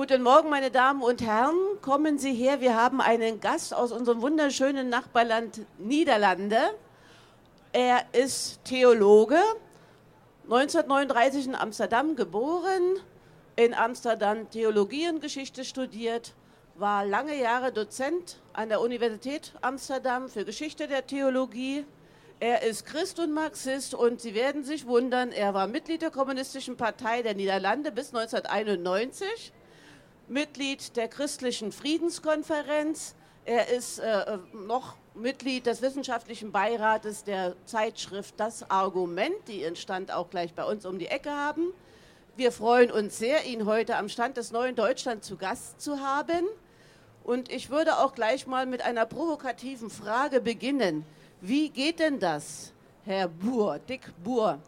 Guten 0.00 0.22
Morgen, 0.22 0.48
meine 0.48 0.70
Damen 0.70 1.02
und 1.02 1.20
Herren. 1.20 1.58
Kommen 1.82 2.18
Sie 2.18 2.32
her. 2.32 2.62
Wir 2.62 2.74
haben 2.74 3.02
einen 3.02 3.38
Gast 3.38 3.74
aus 3.74 3.92
unserem 3.92 4.22
wunderschönen 4.22 4.88
Nachbarland 4.88 5.60
Niederlande. 5.76 6.56
Er 7.74 8.06
ist 8.12 8.64
Theologe, 8.64 9.36
1939 10.44 11.48
in 11.48 11.54
Amsterdam 11.54 12.16
geboren, 12.16 12.96
in 13.56 13.74
Amsterdam 13.74 14.48
Theologie 14.48 15.10
und 15.10 15.20
Geschichte 15.20 15.66
studiert, 15.66 16.32
war 16.76 17.04
lange 17.04 17.38
Jahre 17.38 17.70
Dozent 17.70 18.40
an 18.54 18.70
der 18.70 18.80
Universität 18.80 19.52
Amsterdam 19.60 20.30
für 20.30 20.46
Geschichte 20.46 20.88
der 20.88 21.06
Theologie. 21.06 21.84
Er 22.40 22.62
ist 22.62 22.86
Christ 22.86 23.18
und 23.18 23.34
Marxist 23.34 23.92
und 23.92 24.22
Sie 24.22 24.34
werden 24.34 24.64
sich 24.64 24.86
wundern, 24.86 25.30
er 25.30 25.52
war 25.52 25.66
Mitglied 25.66 26.00
der 26.00 26.10
Kommunistischen 26.10 26.78
Partei 26.78 27.20
der 27.20 27.34
Niederlande 27.34 27.92
bis 27.92 28.14
1991 28.14 29.52
Mitglied 30.30 30.96
der 30.96 31.08
Christlichen 31.08 31.72
Friedenskonferenz. 31.72 33.16
Er 33.44 33.68
ist 33.68 33.98
äh, 33.98 34.38
noch 34.52 34.94
Mitglied 35.14 35.66
des 35.66 35.82
wissenschaftlichen 35.82 36.52
Beirates 36.52 37.24
der 37.24 37.56
Zeitschrift 37.64 38.34
Das 38.38 38.70
Argument, 38.70 39.34
die 39.48 39.62
ihren 39.62 39.74
Stand 39.74 40.12
auch 40.12 40.30
gleich 40.30 40.54
bei 40.54 40.62
uns 40.62 40.86
um 40.86 41.00
die 41.00 41.08
Ecke 41.08 41.32
haben. 41.32 41.72
Wir 42.36 42.52
freuen 42.52 42.92
uns 42.92 43.18
sehr, 43.18 43.44
ihn 43.44 43.66
heute 43.66 43.96
am 43.96 44.08
Stand 44.08 44.36
des 44.36 44.52
Neuen 44.52 44.76
Deutschland 44.76 45.24
zu 45.24 45.36
Gast 45.36 45.80
zu 45.80 45.98
haben. 45.98 46.46
Und 47.24 47.50
ich 47.50 47.70
würde 47.70 47.98
auch 47.98 48.14
gleich 48.14 48.46
mal 48.46 48.66
mit 48.66 48.82
einer 48.82 49.06
provokativen 49.06 49.90
Frage 49.90 50.40
beginnen. 50.40 51.04
Wie 51.40 51.70
geht 51.70 51.98
denn 51.98 52.20
das, 52.20 52.72
Herr 53.04 53.26
Buhr, 53.26 53.80
Dick 53.80 54.12
Buhr, 54.22 54.60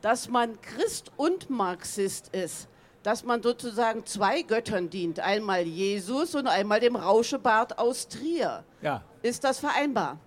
dass 0.00 0.30
man 0.30 0.58
Christ 0.62 1.12
und 1.18 1.50
Marxist 1.50 2.34
ist? 2.34 2.66
Dass 3.02 3.24
man 3.24 3.42
sozusagen 3.42 4.06
zwei 4.06 4.42
Göttern 4.42 4.88
dient, 4.90 5.20
einmal 5.20 5.62
Jesus 5.62 6.34
und 6.34 6.46
einmal 6.46 6.80
dem 6.80 6.96
Rauschebart 6.96 7.78
aus 7.78 8.08
Trier. 8.08 8.64
Ja. 8.80 9.02
Ist 9.22 9.44
das 9.44 9.58
vereinbar? 9.58 10.18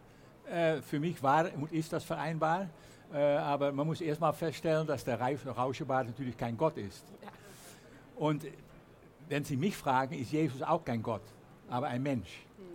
Äh, 0.49 0.81
für 0.81 0.99
mich 0.99 1.21
war 1.23 1.51
und 1.53 1.71
ist 1.71 1.91
das 1.93 2.03
vereinbar, 2.03 2.69
äh, 3.13 3.17
aber 3.17 3.71
man 3.71 3.87
muss 3.87 4.01
erstmal 4.01 4.33
feststellen, 4.33 4.85
dass 4.85 5.03
der 5.03 5.19
Rauschebart 5.19 6.07
natürlich 6.07 6.37
kein 6.37 6.57
Gott 6.57 6.77
ist. 6.77 7.03
Ja. 7.23 7.29
Und 8.17 8.43
wenn 9.27 9.43
Sie 9.43 9.57
mich 9.57 9.75
fragen, 9.75 10.15
ist 10.19 10.31
Jesus 10.31 10.61
auch 10.61 10.83
kein 10.83 11.01
Gott, 11.01 11.23
aber 11.69 11.87
ein 11.87 12.03
Mensch. 12.03 12.45
Hm. 12.57 12.65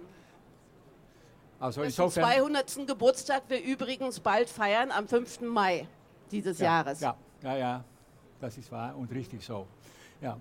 Also 1.60 1.82
insofern, 1.82 2.24
200. 2.24 2.86
Geburtstag 2.86 3.42
wir 3.48 3.62
übrigens 3.62 4.18
bald 4.18 4.48
feiern 4.48 4.90
am 4.90 5.06
5. 5.06 5.42
Mai 5.42 5.86
dieses 6.30 6.58
ja, 6.58 6.66
Jahres. 6.66 7.00
Ja, 7.00 7.16
ja, 7.42 7.56
ja, 7.56 7.84
das 8.40 8.58
ist 8.58 8.72
wahr 8.72 8.96
und 8.96 9.12
richtig 9.12 9.44
so. 9.44 9.66
Ja. 10.20 10.38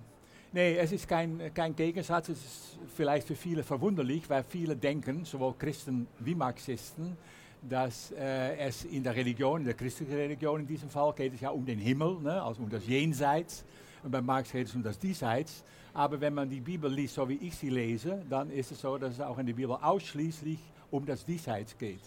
Nee, 0.52 0.76
es 0.78 0.90
ist 0.90 1.06
kein, 1.06 1.54
kein 1.54 1.76
Gegensatz. 1.76 2.28
Es 2.28 2.44
ist 2.44 2.78
vielleicht 2.96 3.26
für 3.26 3.36
viele 3.36 3.62
verwunderlich, 3.62 4.28
weil 4.28 4.42
viele 4.42 4.76
denken, 4.76 5.24
sowohl 5.24 5.54
Christen 5.56 6.08
wie 6.18 6.34
Marxisten, 6.34 7.16
dass 7.62 8.10
äh, 8.12 8.56
es 8.56 8.84
in 8.84 9.02
der 9.02 9.14
Religion, 9.14 9.60
in 9.60 9.66
der 9.66 9.74
christlichen 9.74 10.12
Religion 10.12 10.60
in 10.60 10.66
diesem 10.66 10.90
Fall, 10.90 11.12
geht 11.14 11.34
es 11.34 11.40
ja 11.40 11.50
um 11.50 11.64
den 11.64 11.78
Himmel, 11.78 12.20
ne, 12.20 12.42
also 12.42 12.62
um 12.62 12.68
das 12.68 12.86
Jenseits. 12.86 13.64
Und 14.02 14.10
bei 14.10 14.20
Marx 14.20 14.50
geht 14.50 14.66
es 14.66 14.74
um 14.74 14.82
das 14.82 14.98
Diesseits. 14.98 15.62
Aber 15.94 16.20
wenn 16.20 16.34
man 16.34 16.48
die 16.48 16.60
Bibel 16.60 16.92
liest, 16.92 17.14
so 17.14 17.28
wie 17.28 17.34
ich 17.34 17.56
sie 17.56 17.68
lese, 17.68 18.22
dann 18.28 18.50
ist 18.50 18.72
es 18.72 18.80
so, 18.80 18.98
dass 18.98 19.14
es 19.14 19.20
auch 19.20 19.38
in 19.38 19.46
der 19.46 19.54
Bibel 19.54 19.76
ausschließlich 19.80 20.58
um 20.90 21.04
das 21.04 21.24
Diesseits 21.24 21.76
geht. 21.78 22.00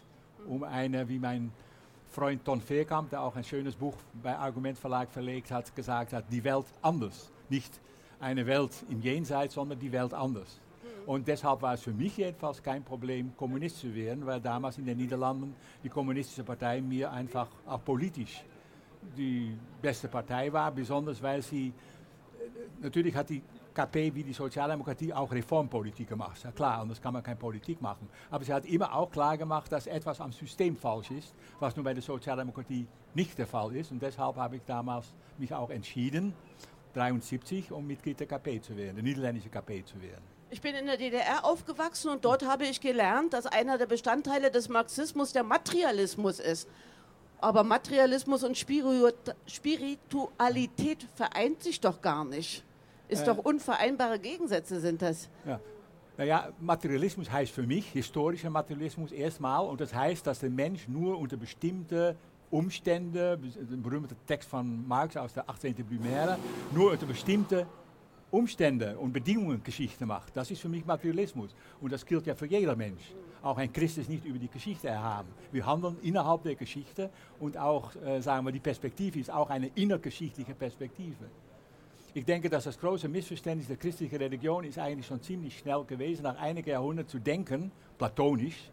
Um 0.48 0.64
eine, 0.64 1.08
wie 1.08 1.20
mein 1.20 1.52
Freund 2.14 2.46
Ton 2.46 2.62
Veerkamp, 2.62 3.10
der 3.10 3.24
auch 3.24 3.36
ein 3.36 3.44
schönes 3.44 3.76
Buch 3.76 3.96
bei 4.22 4.38
Argument 4.38 4.78
Verlag 4.78 5.12
verlegt 5.12 5.50
hat, 5.50 5.76
gesagt 5.76 6.14
hat, 6.14 6.26
die 6.32 6.44
Welt 6.44 6.68
anders. 6.84 7.32
Nicht 7.50 7.82
eine 8.20 8.46
Welt 8.46 8.72
im 8.88 9.02
Jenseits, 9.02 9.56
sondern 9.56 9.80
die 9.80 9.92
Welt 9.92 10.14
anders. 10.14 10.60
Und 11.08 11.28
deshalb 11.28 11.64
war 11.64 11.74
es 11.74 11.82
für 11.82 11.92
mich 11.92 12.16
jedenfalls 12.16 12.62
kein 12.62 12.84
Problem, 12.84 13.36
Kommunist 13.36 13.80
zu 13.80 13.94
werden, 13.96 14.26
weil 14.28 14.40
damals 14.40 14.78
in 14.78 14.86
den 14.86 14.98
Niederlanden 14.98 15.56
die 15.84 15.90
kommunistische 15.90 16.44
Partei 16.44 16.82
mir 16.82 17.12
einfach 17.12 17.48
auch 17.66 17.84
politisch 17.84 18.44
die 19.18 19.58
beste 19.82 20.08
Partei 20.08 20.54
war, 20.54 20.72
besonders 20.72 21.22
weil 21.22 21.42
sie, 21.42 21.74
natürlich 22.80 23.16
hat 23.16 23.30
die 23.30 23.42
KP 23.74 24.14
wie 24.14 24.24
die 24.24 24.34
Sozialdemokratie 24.34 25.14
auch 25.14 25.32
Reformpolitik 25.32 26.10
gemacht. 26.10 26.44
Ja 26.44 26.52
klar, 26.52 26.80
anders 26.80 27.02
kann 27.02 27.14
man 27.14 27.24
keine 27.24 27.38
Politik 27.38 27.82
machen. 27.82 28.10
Aber 28.30 28.44
sie 28.44 28.54
hat 28.54 28.66
immer 28.66 28.94
auch 28.94 29.10
klar 29.12 29.38
gemacht, 29.38 29.72
dass 29.72 29.88
etwas 29.88 30.20
am 30.22 30.32
System 30.32 30.76
falsch 30.76 31.12
ist, 31.12 31.34
was 31.60 31.76
nun 31.76 31.84
bei 31.84 31.94
der 31.94 32.04
Sozialdemokratie 32.04 32.88
nicht 33.14 33.38
der 33.38 33.48
Fall 33.48 33.76
ist. 33.76 33.92
Und 33.92 34.02
deshalb 34.02 34.38
habe 34.38 34.56
ich 34.58 34.64
damals 34.66 35.14
mich 35.38 35.54
auch 35.54 35.70
entschieden, 35.70 36.34
73, 36.94 37.72
um 37.72 37.88
Mitglied 37.88 38.20
der 38.20 38.28
KP 38.28 38.62
zu 38.62 38.76
werden, 38.78 38.96
der 38.96 39.04
niederländischen 39.04 39.52
KP 39.52 39.84
zu 39.84 40.02
werden. 40.02 40.24
Ich 40.52 40.62
bin 40.62 40.76
in 40.76 40.86
der 40.86 40.98
DDR 40.98 41.44
aufgewachsen 41.44 42.12
und 42.12 42.24
dort 42.24 42.46
habe 42.46 42.66
ich 42.66 42.80
gelernt, 42.80 43.34
dass 43.34 43.48
einer 43.48 43.80
der 43.80 43.88
Bestandteile 43.88 44.52
des 44.52 44.70
Marxismus 44.70 45.34
der 45.34 45.44
Materialismus 45.44 46.40
ist. 46.40 46.70
Aber 47.42 47.64
Materialismus 47.64 48.44
und 48.44 48.56
Spiritualität 48.56 51.08
vereint 51.16 51.64
sich 51.64 51.82
doch 51.82 52.02
gar 52.02 52.24
nicht. 52.24 52.64
Ist 53.08 53.24
äh, 53.24 53.26
doch 53.26 53.38
unvereinbare 53.38 54.20
Gegensätze 54.20 54.80
sind 54.80 55.02
das. 55.02 55.30
Ja. 55.46 55.60
Naja, 56.18 56.50
Materialismus 56.60 57.32
heißt 57.32 57.52
für 57.52 57.64
mich 57.64 57.88
historischer 57.88 58.52
Materialismus 58.52 59.12
erstmal 59.12 59.66
und 59.66 59.82
das 59.82 59.94
heißt, 59.94 60.28
dass 60.28 60.40
der 60.40 60.52
Mensch 60.52 60.88
nur 60.88 61.18
unter 61.18 61.38
bestimmte 61.38 62.16
Umstände, 62.52 63.40
ein 63.42 63.82
berühmter 63.82 64.16
Text 64.28 64.48
von 64.48 64.88
Marx 64.88 65.18
aus 65.18 65.34
der 65.34 65.50
18. 65.50 65.74
Brumaire, 65.74 66.38
nur 66.72 66.92
unter 66.92 67.08
bestimmte 67.08 67.66
Umstände 68.30 68.98
und 68.98 69.12
Bedingungen 69.12 69.64
Geschichte 69.64 70.06
macht. 70.06 70.36
Das 70.38 70.52
ist 70.52 70.62
für 70.62 70.70
mich 70.70 70.86
Materialismus. 70.86 71.56
Und 71.82 71.92
das 71.92 72.06
gilt 72.06 72.28
ja 72.28 72.36
für 72.36 72.46
jeder 72.46 72.76
Mensch. 72.76 73.14
Auch 73.42 73.58
ein 73.58 73.74
Christ 73.74 73.98
ist 73.98 74.10
nicht 74.10 74.26
über 74.26 74.40
die 74.40 74.48
Geschichte 74.48 74.88
erhaben. 74.88 75.30
Wir 75.52 75.66
handeln 75.66 75.98
innerhalb 76.02 76.44
der 76.44 76.56
Geschichte 76.56 77.10
und 77.40 77.58
auch, 77.58 77.96
äh, 77.96 78.22
sagen 78.22 78.46
wir, 78.46 78.52
die 78.52 78.60
Perspektive 78.60 79.20
ist 79.20 79.30
auch 79.30 79.50
eine 79.50 79.68
innergeschichtliche 79.76 80.56
Perspektive. 80.56 81.26
Ich 82.16 82.26
denke, 82.26 82.48
dass 82.48 82.66
das 82.66 82.80
große 82.80 83.10
Missverständnis 83.10 83.68
der 83.68 83.78
christlichen 83.78 84.18
Religion 84.18 84.64
ist 84.64 84.78
eigentlich 84.78 85.08
schon 85.08 85.20
ziemlich 85.20 85.58
schnell 85.58 85.84
gewesen, 85.84 86.22
nach 86.22 86.38
einigen 86.38 86.70
Jahrhunderten 86.70 87.10
zu 87.10 87.18
denken, 87.18 87.72
platonisch, 87.98 88.70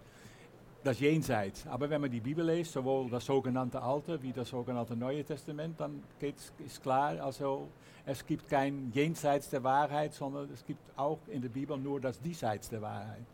das 0.84 1.00
Jenseits. 1.00 1.66
Aber 1.66 1.88
wenn 1.88 2.02
man 2.02 2.10
die 2.10 2.20
Bibel 2.20 2.44
liest, 2.46 2.72
sowohl 2.72 3.08
das 3.08 3.24
sogenannte 3.24 3.80
Alte 3.80 4.22
wie 4.22 4.32
das 4.32 4.50
sogenannte 4.50 4.94
Neue 4.94 5.24
Testament, 5.24 5.80
dann 5.80 6.02
ist 6.20 6.82
klar, 6.82 7.18
also 7.22 7.68
es 8.04 8.26
gibt 8.26 8.46
kein 8.46 8.90
Jenseits 8.92 9.48
der 9.48 9.64
Wahrheit, 9.64 10.12
sondern 10.12 10.50
es 10.52 10.62
gibt 10.66 10.80
auch 10.98 11.18
in 11.28 11.40
der 11.40 11.48
Bibel 11.48 11.78
nur 11.78 11.98
das 11.98 12.20
Diesseits 12.20 12.68
der 12.68 12.82
Wahrheit. 12.82 13.24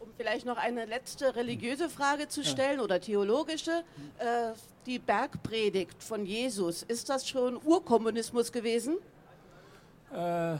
Um 0.00 0.08
vielleicht 0.18 0.44
noch 0.44 0.58
eine 0.58 0.84
letzte 0.84 1.34
religiöse 1.34 1.88
Frage 1.88 2.28
zu 2.28 2.44
stellen 2.44 2.78
ja. 2.78 2.84
oder 2.84 3.00
theologische, 3.00 3.84
äh, 4.18 4.52
die 4.84 4.98
Bergpredigt 4.98 6.02
von 6.02 6.26
Jesus, 6.26 6.82
ist 6.82 7.08
das 7.08 7.26
schon 7.26 7.58
Urkommunismus 7.64 8.52
gewesen? 8.52 8.98
Äh, 10.16 10.56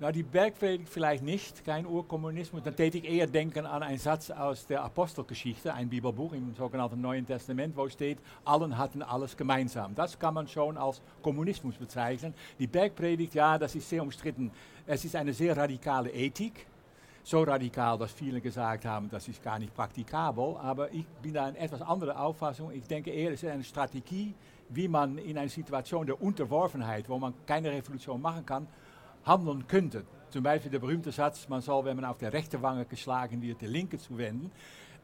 na, 0.00 0.12
die 0.12 0.22
Bergpredigt 0.22 0.88
vielleicht 0.88 1.22
nicht, 1.22 1.64
kein 1.64 1.86
Urkommunismus. 1.86 2.62
Dann 2.62 2.76
täte 2.76 2.98
ich 2.98 3.04
eher 3.04 3.26
denken 3.26 3.66
an 3.66 3.82
einen 3.82 3.98
Satz 3.98 4.30
aus 4.30 4.66
der 4.66 4.82
Apostelgeschichte, 4.82 5.72
ein 5.72 5.88
Bibelbuch 5.88 6.32
im 6.32 6.54
sogenannten 6.54 7.00
Neuen 7.00 7.26
Testament, 7.26 7.76
wo 7.76 7.88
steht, 7.88 8.18
allen 8.44 8.76
hatten 8.76 9.02
alles 9.02 9.36
gemeinsam. 9.36 9.94
Das 9.94 10.18
kann 10.18 10.34
man 10.34 10.46
schon 10.46 10.76
als 10.76 11.00
Kommunismus 11.22 11.76
bezeichnen. 11.76 12.34
Die 12.58 12.66
Bergpredigt, 12.66 13.34
ja, 13.34 13.58
das 13.58 13.74
ist 13.74 13.88
sehr 13.88 14.02
umstritten. 14.02 14.50
Es 14.86 15.04
ist 15.04 15.16
eine 15.16 15.32
sehr 15.32 15.56
radikale 15.56 16.10
Ethik. 16.10 16.66
So 17.22 17.42
radikal, 17.42 17.96
dass 17.96 18.12
viele 18.12 18.40
gesagt 18.40 18.84
haben, 18.84 19.08
das 19.08 19.26
ist 19.26 19.42
gar 19.42 19.58
nicht 19.58 19.74
praktikabel. 19.74 20.56
Aber 20.56 20.92
ich 20.92 21.06
bin 21.22 21.34
da 21.34 21.46
eine 21.46 21.58
etwas 21.58 21.82
andere 21.82 22.18
Auffassung. 22.18 22.70
Ich 22.70 22.86
denke 22.86 23.10
eher, 23.10 23.32
es 23.32 23.42
ist 23.42 23.48
eine 23.48 23.64
Strategie, 23.64 24.34
wie 24.68 24.88
man 24.88 25.18
in 25.18 25.38
einer 25.38 25.48
Situation 25.48 26.06
der 26.06 26.20
Unterworfenheit, 26.20 27.08
wo 27.08 27.18
man 27.18 27.32
keine 27.46 27.70
Revolution 27.70 28.20
machen 28.20 28.44
kann, 28.44 28.66
handeln 29.24 29.66
könnte. 29.66 30.04
Zum 30.30 30.42
Beispiel 30.42 30.70
der 30.70 30.80
berühmte 30.80 31.12
Satz, 31.12 31.48
man 31.48 31.60
soll, 31.60 31.84
wenn 31.84 31.96
man 31.96 32.04
auf 32.06 32.18
der 32.18 32.32
rechten 32.32 32.60
Wange 32.60 32.84
geschlagen 32.84 33.40
wird, 33.40 33.60
die 33.60 33.66
linke 33.66 33.98
zuwenden. 33.98 34.50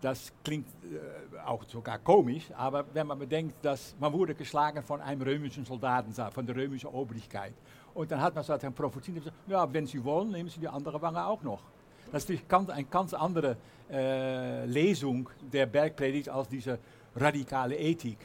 Das 0.01 0.33
klingt 0.43 0.67
äh, 0.85 1.39
auch 1.45 1.63
sogar 1.69 1.99
komisch, 1.99 2.51
aber 2.57 2.85
wenn 2.95 3.07
man 3.07 3.19
bedenkt, 3.19 3.63
dass 3.63 3.95
man 4.01 4.13
wurde 4.13 4.35
geschlagen 4.35 4.83
von 4.83 5.01
einem 5.01 5.21
römischen 5.23 5.65
Soldaten, 5.65 6.13
von 6.13 6.47
der 6.47 6.57
römischen 6.57 6.89
Obrigkeit. 6.89 7.53
Und 7.93 8.11
dann 8.11 8.21
hat 8.21 8.35
man 8.35 8.43
so 8.43 8.55
ein 8.55 8.73
Prophezie 8.73 9.13
gesagt, 9.13 9.37
ja, 9.47 9.71
wenn 9.73 9.87
Sie 9.87 10.03
wollen, 10.03 10.31
nehmen 10.31 10.49
Sie 10.49 10.61
die 10.61 10.69
andere 10.69 11.01
Wange 11.03 11.25
auch 11.25 11.43
noch. 11.43 11.63
Das 12.11 12.29
ist 12.29 12.53
eine 12.53 12.85
ganz 12.85 13.15
andere 13.15 13.57
äh, 13.91 14.65
Lesung 14.67 15.29
der 15.53 15.67
Bergpredigt 15.67 16.29
als 16.29 16.49
diese 16.49 16.79
radikale 17.15 17.77
Ethik. 17.77 18.19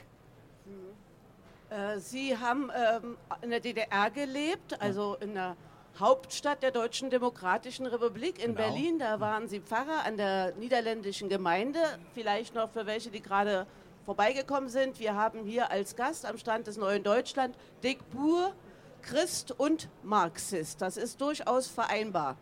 Äh, 1.69 1.99
Sie 1.99 2.35
haben 2.37 2.69
ähm, 2.73 3.17
in 3.41 3.49
der 3.49 3.59
DDR 3.59 4.09
gelebt, 4.11 4.79
also 4.79 5.17
in 5.19 5.33
der 5.33 5.55
Hauptstadt 5.99 6.61
der 6.61 6.71
Deutschen 6.71 7.09
Demokratischen 7.09 7.85
Republik 7.85 8.37
in 8.37 8.55
genau. 8.55 8.67
Berlin. 8.67 8.99
Da 8.99 9.19
waren 9.19 9.47
Sie 9.47 9.61
Pfarrer 9.61 10.05
an 10.05 10.17
der 10.17 10.53
niederländischen 10.55 11.29
Gemeinde. 11.29 11.79
Vielleicht 12.13 12.53
noch 12.53 12.69
für 12.69 12.85
welche, 12.85 13.09
die 13.11 13.21
gerade 13.21 13.65
vorbeigekommen 14.05 14.69
sind. 14.69 14.99
Wir 14.99 15.15
haben 15.15 15.45
hier 15.45 15.71
als 15.71 15.95
Gast 15.95 16.25
am 16.25 16.37
Stand 16.37 16.67
des 16.67 16.77
Neuen 16.77 17.03
Deutschland 17.03 17.55
Dick 17.83 18.09
Buhr, 18.09 18.53
Christ 19.01 19.51
und 19.51 19.89
Marxist. 20.03 20.81
Das 20.81 20.97
ist 20.97 21.21
durchaus 21.21 21.67
vereinbar. 21.67 22.35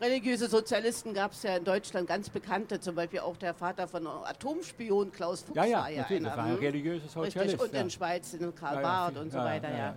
Religiöse 0.00 0.48
Sozialisten 0.48 1.14
gab 1.14 1.32
es 1.32 1.42
ja 1.42 1.56
in 1.56 1.64
Deutschland 1.64 2.06
ganz 2.06 2.28
bekannte, 2.28 2.78
zum 2.80 2.94
Beispiel 2.94 3.20
auch 3.20 3.36
der 3.36 3.54
Vater 3.54 3.88
von 3.88 4.06
Atomspion 4.06 5.10
Klaus 5.10 5.40
Fuchs 5.40 5.56
Ja, 5.56 5.64
ja, 5.64 5.78
war 5.78 5.90
ja 5.90 6.02
natürlich, 6.02 6.20
einer. 6.20 6.28
das 6.28 6.38
war 6.38 6.44
ein 6.44 6.52
hm? 6.52 6.58
religiöser 6.58 7.08
Sozialist. 7.08 7.36
Richtig, 7.36 7.60
und 7.60 7.74
ja. 7.74 7.80
in 7.80 7.90
Schweiz 7.90 8.30
den 8.30 8.54
Karl 8.54 8.74
Ja, 8.74 8.80
ja, 8.80 8.86
Barth 8.86 9.16
und 9.16 9.32
so 9.32 9.38
ja, 9.38 9.44
weiter, 9.44 9.70
ja. 9.70 9.94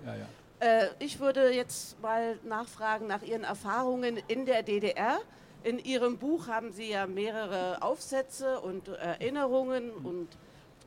Äh, 0.59 0.87
ich 0.99 1.19
würde 1.19 1.51
jetzt 1.53 1.99
mal 2.01 2.37
nachfragen 2.43 3.07
nach 3.07 3.21
Ihren 3.21 3.43
Erfahrungen 3.43 4.17
in 4.27 4.45
der 4.45 4.63
DDR. 4.63 5.19
In 5.63 5.79
Ihrem 5.79 6.17
Buch 6.17 6.47
haben 6.47 6.71
Sie 6.71 6.89
ja 6.89 7.05
mehrere 7.07 7.81
Aufsätze 7.81 8.59
und 8.61 8.87
Erinnerungen 8.89 9.91
und 9.91 10.27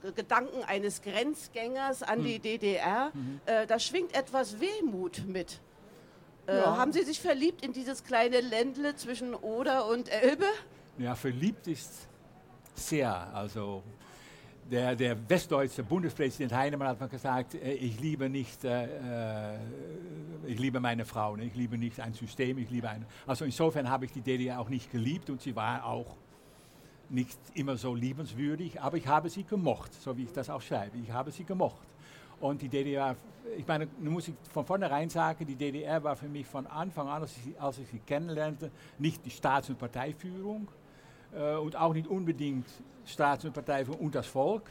G- 0.02 0.12
Gedanken 0.12 0.64
eines 0.64 1.02
Grenzgängers 1.02 2.02
an 2.02 2.22
die 2.24 2.38
DDR. 2.38 3.12
Äh, 3.46 3.66
da 3.66 3.78
schwingt 3.78 4.14
etwas 4.16 4.60
Wehmut 4.60 5.22
mit. 5.26 5.60
Äh, 6.46 6.56
Ja. 6.56 6.76
Haben 6.76 6.92
Sie 6.92 7.02
sich 7.02 7.20
verliebt 7.20 7.64
in 7.64 7.72
dieses 7.72 8.02
kleine 8.04 8.40
Ländle 8.40 8.96
zwischen 8.96 9.34
Oder 9.34 9.86
und 9.86 10.08
Elbe? 10.08 10.46
Ja, 10.98 11.14
verliebt 11.14 11.66
ist 11.66 12.08
sehr. 12.74 13.14
Also 13.34 13.82
der, 14.70 14.96
der 14.96 15.28
westdeutsche 15.28 15.82
Bundespräsident 15.82 16.52
Heinemann 16.52 16.88
hat 16.88 17.00
mal 17.00 17.08
gesagt, 17.08 17.54
äh, 17.54 17.72
ich 17.72 18.00
liebe 18.00 18.28
nicht, 18.28 18.64
äh, 18.64 19.54
äh, 19.54 19.58
ich 20.46 20.58
liebe 20.58 20.80
meine 20.80 21.04
Frau, 21.04 21.36
ne? 21.36 21.44
ich 21.44 21.54
liebe 21.54 21.76
nicht 21.76 22.00
ein 22.00 22.14
System, 22.14 22.58
ich 22.58 22.70
liebe 22.70 22.88
eine. 22.88 23.06
Also 23.26 23.44
insofern 23.44 23.88
habe 23.88 24.06
ich 24.06 24.12
die 24.12 24.20
DDR 24.20 24.60
auch 24.60 24.68
nicht 24.68 24.90
geliebt 24.90 25.30
und 25.30 25.40
sie 25.40 25.54
war 25.54 25.84
auch 25.84 26.16
nicht 27.10 27.38
immer 27.54 27.76
so 27.76 27.94
liebenswürdig, 27.94 28.80
aber 28.80 28.96
ich 28.96 29.06
habe 29.06 29.28
sie 29.28 29.44
gemocht, 29.44 29.92
so 29.94 30.16
wie 30.16 30.24
ich 30.24 30.32
das 30.32 30.48
auch 30.48 30.62
schreibe. 30.62 30.96
Ich 30.98 31.10
habe 31.10 31.30
sie 31.30 31.44
gemocht. 31.44 31.86
Und 32.40 32.62
die 32.62 32.68
DDR, 32.68 33.14
ich 33.56 33.66
meine, 33.66 33.86
nun 34.00 34.14
muss 34.14 34.28
ich 34.28 34.34
von 34.50 34.64
vornherein 34.64 35.10
sagen, 35.10 35.46
die 35.46 35.54
DDR 35.54 36.02
war 36.02 36.16
für 36.16 36.28
mich 36.28 36.46
von 36.46 36.66
Anfang 36.66 37.08
an, 37.08 37.22
als 37.22 37.36
ich, 37.36 37.60
als 37.60 37.78
ich 37.78 37.88
sie 37.88 37.98
kennenlernte, 37.98 38.70
nicht 38.98 39.24
die 39.24 39.30
Staats- 39.30 39.68
und 39.68 39.78
Parteiführung 39.78 40.66
äh, 41.34 41.56
und 41.56 41.76
auch 41.76 41.92
nicht 41.94 42.06
unbedingt 42.06 42.66
Staats- 43.04 43.44
und 43.44 43.52
Parteiführung 43.52 44.00
und 44.00 44.14
das 44.14 44.26
Volk. 44.26 44.70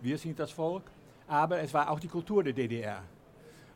Wir 0.00 0.18
sind 0.18 0.38
das 0.38 0.50
Volk. 0.50 0.82
Aber 1.28 1.58
es 1.60 1.74
war 1.74 1.90
auch 1.90 1.98
die 1.98 2.06
Kultur 2.08 2.44
der 2.44 2.52
DDR. 2.52 3.02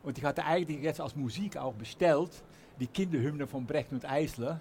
Und 0.03 0.17
ich 0.17 0.23
hatte 0.23 0.45
eigentlich 0.45 0.81
jetzt 0.81 1.01
als 1.01 1.15
Musik 1.15 1.57
auch 1.57 1.73
bestellt, 1.73 2.31
die 2.79 2.87
Kinderhymne 2.87 3.45
von 3.45 3.65
Brecht 3.65 3.91
und 3.91 4.09
Eisler. 4.09 4.59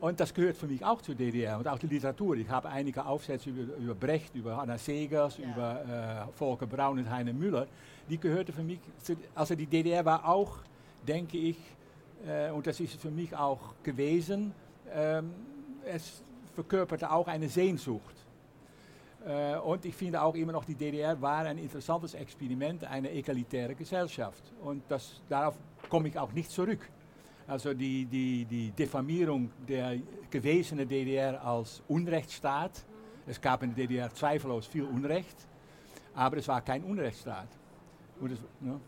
Und 0.00 0.18
das 0.18 0.34
gehört 0.34 0.56
für 0.56 0.66
mich 0.66 0.84
auch 0.84 1.00
zur 1.00 1.14
DDR 1.14 1.56
und 1.56 1.68
auch 1.68 1.78
die 1.78 1.86
Literatur. 1.86 2.36
Ich 2.36 2.48
habe 2.50 2.68
einige 2.68 3.06
Aufsätze 3.06 3.50
über, 3.50 3.76
über 3.76 3.94
Brecht, 3.94 4.34
über 4.34 4.58
Anna 4.58 4.76
Segers, 4.76 5.38
Ja. 5.38 5.44
über 5.50 6.26
äh, 6.28 6.36
Volker 6.36 6.66
Braun 6.66 6.98
und 6.98 7.08
Heine 7.08 7.32
Müller. 7.32 7.66
Die 8.10 8.18
gehörten 8.18 8.52
für 8.52 8.64
mich, 8.64 8.80
zu, 8.98 9.16
also 9.34 9.54
die 9.54 9.66
DDR 9.66 10.04
war 10.04 10.28
auch, 10.28 10.58
denke 11.06 11.38
ich, 11.38 11.56
äh, 12.26 12.50
und 12.50 12.66
das 12.66 12.80
ist 12.80 13.00
für 13.00 13.10
mich 13.10 13.34
auch 13.34 13.60
gewesen, 13.82 14.52
ähm, 14.92 15.30
es 15.86 16.22
verkörperte 16.54 17.10
auch 17.10 17.26
eine 17.26 17.48
Sehnsucht. 17.48 18.14
Äh, 19.26 19.56
und 19.58 19.84
ich 19.84 19.94
finde 19.94 20.22
auch 20.22 20.34
immer 20.34 20.52
noch, 20.52 20.64
die 20.64 20.74
DDR 20.74 21.20
war 21.20 21.44
ein 21.44 21.58
interessantes 21.58 22.14
Experiment, 22.14 22.84
eine 22.84 23.10
egalitäre 23.10 23.74
Gesellschaft. 23.74 24.42
Und 24.62 24.82
das, 24.88 25.20
darauf 25.28 25.54
komme 25.88 26.08
ich 26.08 26.18
auch 26.18 26.32
nicht 26.32 26.50
zurück. 26.50 26.88
Also 27.46 27.74
die, 27.74 28.06
die, 28.06 28.44
die 28.46 28.70
Diffamierung 28.70 29.50
der 29.68 29.98
gewesenen 30.30 30.88
DDR 30.88 31.44
als 31.44 31.82
Unrechtsstaat. 31.88 32.84
Es 33.26 33.40
gab 33.40 33.62
in 33.62 33.74
der 33.74 33.86
DDR 33.86 34.14
zweifellos 34.14 34.66
viel 34.66 34.84
Unrecht, 34.84 35.36
aber 36.14 36.38
es 36.38 36.48
war 36.48 36.60
kein 36.62 36.84
Unrechtsstaat. 36.84 37.48
Es, 38.24 38.38
ne? 38.60 38.80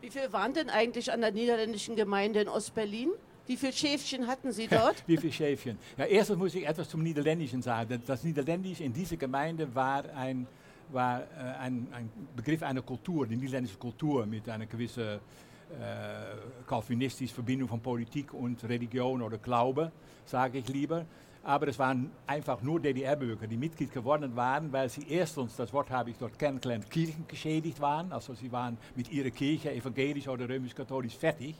Wie 0.00 0.10
viel 0.10 0.32
waren 0.32 0.52
denn 0.52 0.70
eigentlich 0.70 1.12
an 1.12 1.20
der 1.20 1.32
niederländischen 1.32 1.96
Gemeinde 1.96 2.40
in 2.40 2.48
Ostberlin? 2.48 3.10
Wie 3.46 3.56
viele 3.56 3.72
Schäfchen 3.72 4.26
hatten 4.26 4.52
Sie 4.52 4.66
dort? 4.70 5.02
Wie 5.06 5.16
viele 5.16 5.32
Schäfchen? 5.32 5.78
Ja, 5.96 6.06
erstens 6.06 6.38
muss 6.38 6.54
ich 6.54 6.66
etwas 6.66 6.88
zum 6.88 7.02
Niederländischen 7.02 7.60
sagen. 7.60 8.02
Das, 8.06 8.24
Niederländisch 8.24 8.80
in 8.80 8.92
dieser 8.92 9.16
Gemeinde 9.16 9.72
war 9.74 10.04
ein, 10.14 10.46
war, 10.90 11.20
äh, 11.20 11.24
ein, 11.60 11.86
ein 11.92 12.10
Begriff 12.34 12.62
einer 12.62 12.82
Kultur, 12.82 13.26
die 13.26 13.36
niederländische 13.36 13.76
Kultur 13.76 14.24
mit 14.24 14.48
einer 14.48 14.66
gewissen 14.66 15.02
äh, 15.02 16.66
kalvinistische 16.66 17.34
Verbindung 17.34 17.68
von 17.68 17.80
Politik 17.80 18.32
und 18.32 18.62
Religion 18.64 19.20
oder 19.20 19.38
Glaube, 19.38 19.92
sage 20.24 20.58
ich 20.58 20.68
lieber. 20.68 21.04
Aber 21.42 21.68
es 21.68 21.78
waren 21.78 22.10
einfach 22.26 22.62
nur 22.62 22.80
DDR-Bürger, 22.80 23.46
die 23.46 23.58
Mitglied 23.58 23.92
geworden 23.92 24.34
waren, 24.34 24.72
weil 24.72 24.88
sie 24.88 25.06
erstens, 25.06 25.56
das 25.56 25.70
Wort 25.74 25.90
habe 25.90 26.08
ich 26.08 26.16
dort 26.16 26.38
kennengelernt, 26.38 26.90
kirchengeschädigt 26.90 27.78
waren. 27.80 28.10
Also 28.12 28.32
sie 28.32 28.50
waren 28.50 28.78
mit 28.96 29.12
ihrer 29.12 29.28
Kirche, 29.28 29.70
evangelisch 29.70 30.26
oder 30.26 30.48
römisch-katholisch, 30.48 31.14
fertig. 31.14 31.54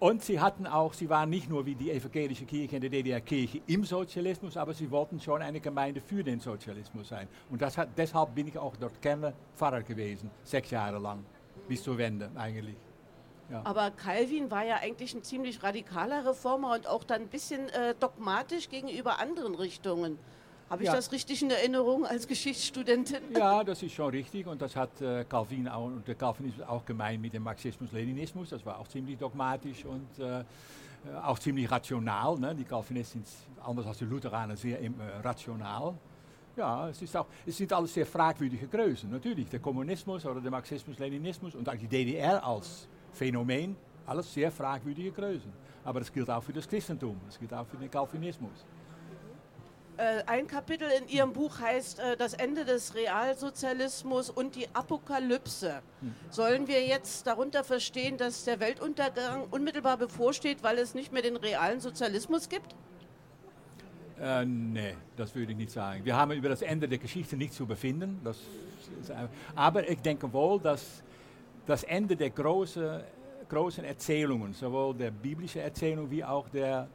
Und 0.00 0.22
sie 0.22 0.38
hatten 0.38 0.66
auch, 0.66 0.94
sie 0.94 1.08
waren 1.08 1.28
nicht 1.28 1.48
nur 1.48 1.66
wie 1.66 1.74
die 1.74 1.90
evangelische 1.90 2.44
Kirche 2.44 2.76
in 2.76 2.80
der 2.82 2.90
DDR-Kirche 2.90 3.62
im 3.66 3.84
Sozialismus, 3.84 4.56
aber 4.56 4.72
sie 4.72 4.88
wollten 4.92 5.20
schon 5.20 5.42
eine 5.42 5.58
Gemeinde 5.60 6.00
für 6.00 6.22
den 6.22 6.38
Sozialismus 6.38 7.08
sein. 7.08 7.26
Und 7.50 7.60
hat, 7.62 7.88
deshalb 7.96 8.32
bin 8.32 8.46
ich 8.46 8.56
auch 8.56 8.76
dort 8.76 9.02
Kenner 9.02 9.32
Pfarrer 9.56 9.82
gewesen, 9.82 10.30
sechs 10.44 10.70
Jahre 10.70 10.98
lang, 10.98 11.24
bis 11.66 11.82
zur 11.82 11.98
Wende 11.98 12.30
eigentlich. 12.36 12.76
Aber 13.64 13.90
Calvin 13.90 14.50
war 14.50 14.64
ja 14.64 14.76
eigentlich 14.76 15.14
ein 15.14 15.22
ziemlich 15.22 15.62
radikaler 15.62 16.26
Reformer 16.26 16.74
und 16.74 16.86
auch 16.86 17.02
dann 17.02 17.22
ein 17.22 17.28
bisschen 17.28 17.68
äh, 17.70 17.94
dogmatisch 17.98 18.68
gegenüber 18.68 19.18
anderen 19.18 19.54
Richtungen. 19.54 20.18
Habe 20.70 20.82
ich 20.82 20.88
Ja. 20.88 20.96
das 20.96 21.10
richtig 21.12 21.42
in 21.42 21.50
Erinnerung 21.50 22.04
als 22.04 22.26
Geschichtsstudentin? 22.26 23.22
Ja, 23.36 23.64
das 23.64 23.82
ist 23.82 23.92
schon 23.92 24.10
richtig 24.10 24.46
und 24.46 24.60
das 24.60 24.76
hat 24.76 25.00
äh, 25.00 25.24
Calvin 25.24 25.66
auch, 25.66 25.86
und 25.86 26.06
der 26.06 26.14
Calvinismus 26.14 26.66
auch 26.66 26.84
gemeint 26.84 27.22
mit 27.22 27.32
dem 27.32 27.42
Marxismus-Leninismus. 27.42 28.50
Das 28.50 28.64
war 28.66 28.78
auch 28.78 28.86
ziemlich 28.88 29.16
dogmatisch 29.16 29.84
und 29.86 30.18
äh, 30.18 30.40
äh, 30.40 30.44
auch 31.22 31.38
ziemlich 31.38 31.70
rational. 31.70 32.38
Ne? 32.38 32.54
Die 32.54 32.64
Calvinisten 32.64 33.24
sind 33.24 33.64
anders 33.64 33.86
als 33.86 33.98
die 33.98 34.04
Lutheraner 34.04 34.56
sehr 34.56 34.80
äh, 34.82 34.90
rational. 35.22 35.94
Ja, 36.56 36.88
es, 36.88 37.00
ist 37.00 37.16
auch, 37.16 37.26
es 37.46 37.56
sind 37.56 37.72
alles 37.72 37.94
sehr 37.94 38.04
fragwürdige 38.04 38.66
Größen. 38.66 39.08
Natürlich, 39.10 39.48
der 39.48 39.60
Kommunismus 39.60 40.26
oder 40.26 40.40
der 40.40 40.50
Marxismus-Leninismus 40.50 41.54
und 41.54 41.68
auch 41.68 41.76
die 41.76 41.86
DDR 41.86 42.44
als 42.44 42.88
Phänomen, 43.12 43.76
alles 44.04 44.34
sehr 44.34 44.50
fragwürdige 44.50 45.12
Größen. 45.12 45.52
Aber 45.84 46.00
das 46.00 46.12
gilt 46.12 46.28
auch 46.28 46.42
für 46.42 46.52
das 46.52 46.68
Christentum, 46.68 47.16
das 47.26 47.38
gilt 47.38 47.54
auch 47.54 47.66
für 47.66 47.76
den 47.76 47.90
Calvinismus. 47.90 48.64
Äh, 49.98 50.22
ein 50.26 50.46
Kapitel 50.46 50.88
in 50.88 51.08
Ihrem 51.08 51.32
Buch 51.32 51.58
heißt 51.58 51.98
äh, 51.98 52.16
Das 52.16 52.32
Ende 52.32 52.64
des 52.64 52.94
Realsozialismus 52.94 54.30
und 54.30 54.54
die 54.54 54.68
Apokalypse. 54.72 55.82
Sollen 56.30 56.68
wir 56.68 56.86
jetzt 56.86 57.26
darunter 57.26 57.64
verstehen, 57.64 58.16
dass 58.16 58.44
der 58.44 58.60
Weltuntergang 58.60 59.48
unmittelbar 59.50 59.96
bevorsteht, 59.96 60.62
weil 60.62 60.78
es 60.78 60.94
nicht 60.94 61.12
mehr 61.12 61.22
den 61.22 61.36
realen 61.36 61.80
Sozialismus 61.80 62.48
gibt? 62.48 62.76
Äh, 64.20 64.44
nee, 64.44 64.94
das 65.16 65.34
würde 65.34 65.50
ich 65.50 65.58
nicht 65.58 65.72
sagen. 65.72 66.04
Wir 66.04 66.14
haben 66.14 66.30
über 66.30 66.48
das 66.48 66.62
Ende 66.62 66.88
der 66.88 66.98
Geschichte 66.98 67.36
nichts 67.36 67.56
zu 67.56 67.66
befinden. 67.66 68.20
Das 68.22 68.38
aber 69.56 69.88
ich 69.88 70.00
denke 70.00 70.32
wohl, 70.32 70.60
dass 70.60 71.02
das 71.66 71.82
Ende 71.82 72.16
der 72.16 72.30
große, 72.30 73.04
großen 73.48 73.84
Erzählungen, 73.84 74.54
sowohl 74.54 74.94
der 74.94 75.10
biblischen 75.10 75.60
Erzählung 75.60 76.08
wie 76.10 76.24
auch 76.24 76.48
der 76.48 76.88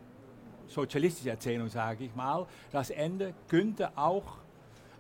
sozialistischen 0.68 1.32
Erzählung, 1.32 1.70
sage 1.70 2.06
ich 2.06 2.16
mal, 2.16 2.46
das 2.72 2.90
Ende 2.90 3.34
könnte 3.48 3.98
auch 3.98 4.38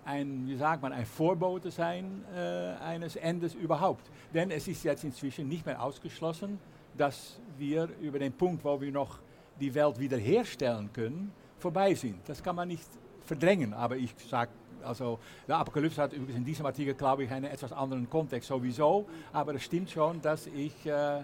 ein, 0.05 0.47
wie 0.47 0.55
sagt 0.55 0.81
man, 0.81 0.91
ein 0.91 1.05
Vorbote 1.05 1.71
sein 1.71 2.23
äh, 2.35 2.73
eines 2.83 3.15
Endes 3.15 3.53
überhaupt. 3.53 4.09
Denn 4.33 4.51
es 4.51 4.67
ist 4.67 4.83
jetzt 4.83 5.03
inzwischen 5.03 5.47
nicht 5.47 5.65
mehr 5.65 5.81
ausgeschlossen, 5.81 6.59
dass 6.97 7.39
wir 7.57 7.89
über 8.01 8.19
den 8.19 8.33
Punkt, 8.33 8.63
wo 8.63 8.79
wir 8.79 8.91
noch 8.91 9.19
die 9.59 9.73
Welt 9.73 9.99
wiederherstellen 9.99 10.91
können, 10.91 11.31
vorbei 11.57 11.93
sind. 11.93 12.27
Das 12.27 12.43
kann 12.43 12.55
man 12.55 12.67
nicht 12.67 12.87
verdrängen, 13.25 13.73
aber 13.73 13.95
ich 13.95 14.13
sage, 14.29 14.51
also 14.83 15.19
der 15.47 15.57
Apokalypse 15.57 16.01
hat 16.01 16.13
übrigens 16.13 16.35
in 16.37 16.45
diesem 16.45 16.65
Artikel, 16.65 16.93
glaube 16.93 17.23
ich, 17.23 17.31
einen 17.31 17.45
etwas 17.45 17.71
anderen 17.71 18.09
Kontext 18.09 18.49
sowieso, 18.49 19.05
aber 19.31 19.55
es 19.55 19.63
stimmt 19.63 19.89
schon, 19.89 20.21
dass 20.21 20.47
ich, 20.47 20.85
äh, 20.85 21.19
äh, 21.19 21.23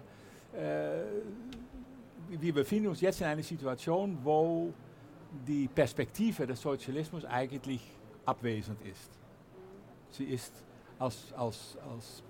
wir 2.30 2.54
befinden 2.54 2.90
uns 2.90 3.02
jetzt 3.02 3.22
in 3.22 3.28
einer 3.28 3.44
Situation, 3.44 4.18
wo 4.24 4.74
die 5.48 5.68
Perspektive 5.68 6.46
des 6.46 6.62
Sozialismus 6.62 7.26
eigentlich 7.26 7.82
abwesend 8.26 8.80
ist. 8.86 9.10
Sie 10.12 10.26
ist 10.26 10.64
als, 10.98 11.34
als, 11.34 11.78
als, 11.92 12.24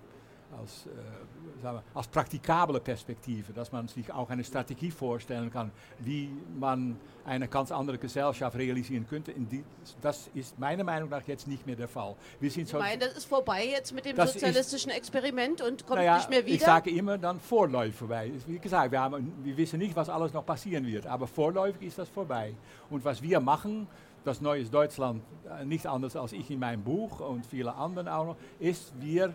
als, 0.59 0.85
äh, 0.87 1.61
sagen 1.61 1.77
wir, 1.77 1.83
als 1.93 2.07
praktikable 2.07 2.79
Perspektive, 2.79 3.53
dass 3.53 3.71
man 3.71 3.87
sich 3.87 4.11
auch 4.11 4.29
eine 4.29 4.43
Strategie 4.43 4.91
vorstellen 4.91 5.51
kann, 5.51 5.71
wie 5.99 6.29
man 6.59 6.97
eine 7.25 7.47
ganz 7.47 7.71
andere 7.71 7.97
Gesellschaft 7.97 8.57
realisieren 8.57 9.05
könnte. 9.07 9.33
Die, 9.33 9.63
das 10.01 10.29
ist 10.33 10.57
meiner 10.57 10.83
Meinung 10.83 11.09
nach 11.09 11.21
jetzt 11.27 11.47
nicht 11.47 11.65
mehr 11.67 11.75
der 11.75 11.87
Fall. 11.87 12.15
Wir 12.39 12.49
sind 12.49 12.63
Ich 12.63 12.69
so, 12.69 12.79
meine, 12.79 12.97
das 12.99 13.17
ist 13.17 13.25
vorbei 13.25 13.67
jetzt 13.67 13.93
mit 13.93 14.05
dem 14.05 14.15
Das 14.15 14.29
ist- 14.29 14.33
sozialistischen 14.41 14.91
Experiment 14.91 15.61
und 15.61 15.85
kommt 15.85 15.99
naja, 15.99 16.17
nicht 16.17 16.29
mehr 16.29 16.39
ich 16.39 16.53
wieder. 16.53 16.65
sage 16.65 16.89
immer 16.89 17.17
dann 17.17 17.39
vorläufig 17.39 17.95
vorbei. 17.95 18.31
Wie 18.47 18.57
gesagt, 18.59 18.91
wir, 18.91 18.99
haben, 19.01 19.31
wir 19.43 19.55
wissen 19.57 19.77
nicht, 19.79 19.95
was 19.95 20.09
alles 20.09 20.33
noch 20.33 20.45
passieren 20.45 20.85
wird, 20.87 21.05
aber 21.05 21.27
vorläufig 21.27 21.83
ist 21.87 21.99
das 21.99 22.09
vorbei. 22.09 22.55
Und 22.89 23.05
was 23.05 23.21
wir 23.21 23.39
machen, 23.39 23.87
das 24.25 24.41
Neues 24.41 24.69
Deutschland, 24.71 25.21
äh, 25.47 25.63
nicht 25.65 25.85
anders 25.87 26.15
als 26.15 26.33
ich 26.33 26.49
in 26.51 26.59
meinem 26.59 26.83
Buch 26.83 27.19
und 27.21 27.45
viele 27.45 27.73
anderen 27.75 28.07
auch 28.07 28.25
noch, 28.25 28.35
ist, 28.59 28.91
wir 28.99 29.33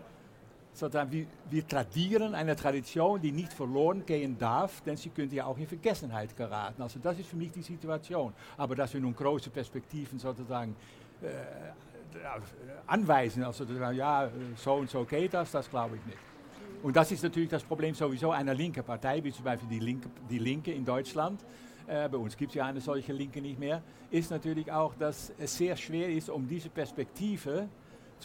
sozusagen, 0.77 1.11
wir, 1.11 1.25
wir 1.49 1.67
tradieren 1.67 2.35
eine 2.35 2.55
Tradition, 2.55 3.21
die 3.21 3.31
nicht 3.31 3.53
verloren 3.53 4.05
gehen 4.05 4.37
darf, 4.37 4.81
denn 4.81 4.97
sie 4.97 5.09
könnte 5.09 5.35
ja 5.35 5.45
auch 5.45 5.57
in 5.57 5.67
Vergessenheit 5.67 6.35
geraten. 6.35 6.81
Also 6.81 6.99
das 6.99 7.19
ist 7.19 7.29
für 7.29 7.35
mich 7.35 7.51
die 7.51 7.61
Situation. 7.61 8.33
Aber 8.57 8.75
dass 8.75 8.93
wir 8.93 9.01
nun 9.01 9.15
große 9.15 9.49
Perspektiven 9.49 10.19
sozusagen 10.19 10.75
äh, 11.21 11.27
anweisen, 12.87 13.43
also 13.43 13.65
ja, 13.91 14.29
so 14.55 14.73
und 14.73 14.89
so 14.89 15.03
geht 15.03 15.33
das, 15.33 15.51
das 15.51 15.69
glaube 15.69 15.97
ich 15.97 16.05
nicht. 16.05 16.17
Und 16.83 16.95
das 16.95 17.11
ist 17.11 17.23
natürlich 17.23 17.49
das 17.49 17.63
Problem 17.63 17.95
sowieso 17.95 18.31
einer 18.31 18.53
linken 18.53 18.83
Partei, 18.83 19.23
wie 19.23 19.31
zum 19.31 19.43
Beispiel 19.43 19.69
die 19.69 19.79
Linke, 19.79 20.09
die 20.29 20.39
Linke 20.39 20.71
in 20.71 20.85
Deutschland. 20.85 21.43
Äh, 21.87 22.09
bei 22.09 22.17
uns 22.17 22.37
gibt 22.37 22.51
es 22.51 22.55
ja 22.55 22.65
eine 22.65 22.81
solche 22.81 23.13
Linke 23.13 23.41
nicht 23.41 23.59
mehr. 23.59 23.81
Ist 24.11 24.31
natürlich 24.31 24.71
auch, 24.71 24.95
dass 24.95 25.31
es 25.37 25.57
sehr 25.57 25.75
schwer 25.75 26.09
ist, 26.09 26.29
um 26.29 26.47
diese 26.47 26.69
Perspektive 26.69 27.67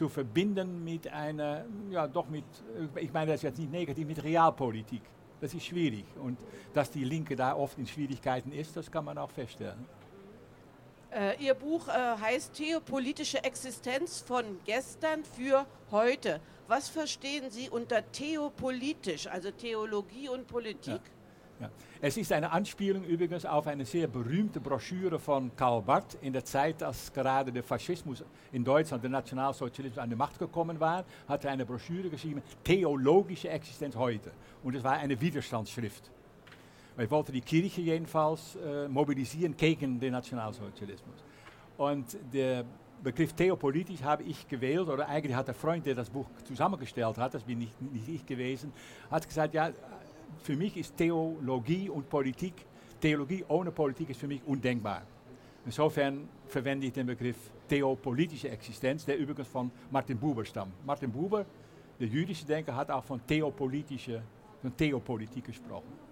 zu 0.01 0.09
verbinden 0.09 0.83
mit 0.83 1.09
einer, 1.09 1.67
ja 1.91 2.07
doch 2.07 2.27
mit, 2.31 2.47
ich 2.97 3.13
meine 3.13 3.33
das 3.33 3.43
jetzt 3.43 3.59
nicht 3.59 3.71
negativ, 3.71 4.07
mit 4.07 4.25
Realpolitik. 4.25 5.03
Das 5.43 5.53
ist 5.53 5.67
schwierig. 5.67 6.07
Und 6.25 6.39
dass 6.73 6.91
die 6.91 7.05
Linke 7.05 7.37
da 7.37 7.55
oft 7.55 7.77
in 7.77 7.87
Schwierigkeiten 7.87 8.51
ist, 8.51 8.75
das 8.75 8.91
kann 8.91 9.05
man 9.05 9.19
auch 9.19 9.31
feststellen. 9.31 9.85
Äh, 11.11 11.45
Ihr 11.45 11.53
Buch 11.53 11.87
äh, 11.89 11.93
heißt 11.93 12.55
Theopolitische 12.55 13.45
Existenz 13.45 14.23
von 14.23 14.45
gestern 14.65 15.23
für 15.23 15.67
heute. 15.91 16.41
Was 16.67 16.89
verstehen 16.89 17.51
Sie 17.51 17.69
unter 17.69 18.11
theopolitisch, 18.11 19.27
also 19.27 19.51
Theologie 19.51 20.31
und 20.31 20.47
Politik? 20.47 21.03
Ja. 21.05 21.20
Ja. 21.61 21.69
Es 22.01 22.17
ist 22.17 22.33
eine 22.33 22.51
Anspielung 22.51 23.05
übrigens 23.05 23.45
auf 23.45 23.67
eine 23.67 23.85
sehr 23.85 24.09
berühmte 24.09 24.61
Broschüre 24.61 25.19
von 25.19 25.55
Karl 25.55 25.83
Barth 25.83 26.17
in 26.23 26.33
der 26.33 26.45
Zeit, 26.45 26.83
als 26.83 27.13
gerade 27.13 27.53
der 27.53 27.63
Faschismus 27.63 28.25
in 28.51 28.65
Deutschland, 28.65 29.03
der 29.03 29.11
Nationalsozialismus 29.11 30.03
an 30.03 30.09
die 30.09 30.17
Macht 30.17 30.39
gekommen 30.39 30.81
war, 30.81 31.05
hat 31.29 31.45
er 31.45 31.51
eine 31.51 31.67
Broschüre 31.67 32.09
geschrieben, 32.09 32.43
Theologische 32.65 33.51
Existenz 33.51 33.95
heute. 33.95 34.33
Und 34.63 34.75
es 34.75 34.83
war 34.83 34.95
eine 34.95 35.21
Widerstandsschrift. 35.21 36.11
Er 36.97 37.11
wollte 37.11 37.33
die 37.33 37.43
Kirche 37.43 37.83
jedenfalls 37.83 38.57
äh, 38.57 38.89
mobilisieren 38.89 39.57
gegen 39.57 40.01
den 40.01 40.13
Nationalsozialismus. 40.13 41.25
Und 41.77 42.17
der 42.33 42.65
Begriff 43.03 43.33
theopolitisch 43.33 44.03
habe 44.03 44.23
ich 44.23 44.47
gewählt, 44.49 44.89
oder 44.89 45.09
eigentlich 45.09 45.35
hat 45.35 45.49
der 45.49 45.55
Freund, 45.55 45.87
der 45.87 45.95
das 45.95 46.11
Buch 46.11 46.27
zusammengestellt 46.45 47.17
hat, 47.17 47.35
das 47.35 47.43
bin 47.43 47.59
nicht, 47.59 47.81
nicht 47.81 48.09
ich 48.09 48.27
gewesen, 48.27 48.73
hat 49.11 49.27
gesagt, 49.27 49.55
ja, 49.55 49.71
für 50.43 50.57
mich 50.57 50.77
ist 50.77 50.97
Theologie 50.97 51.89
und 51.89 52.09
Politik, 52.09 52.55
Theologie 53.01 53.45
ohne 53.49 53.71
Politik 53.71 54.11
ist 54.11 54.21
für 54.21 54.29
mich 54.29 54.43
undenkbar. 54.47 55.03
Insofern 55.65 56.29
verwende 56.47 56.87
ich 56.87 56.93
den 56.93 57.07
Begriff 57.07 57.37
theopolitische 57.69 58.51
Existenz, 58.51 59.05
der 59.05 59.19
übrigens 59.19 59.49
von 59.49 59.71
Martin 59.91 60.19
Buber 60.19 60.45
stammt. 60.45 60.73
Martin 60.85 61.11
Buber, 61.11 61.45
der 61.99 62.09
jüdische 62.09 62.45
Denker, 62.45 62.75
hat 62.75 62.91
auch 62.91 63.05
von 63.05 63.21
theopolitische, 63.27 64.23
von 64.61 64.77
Theopolitik 64.77 65.45
gesprochen. 65.45 66.10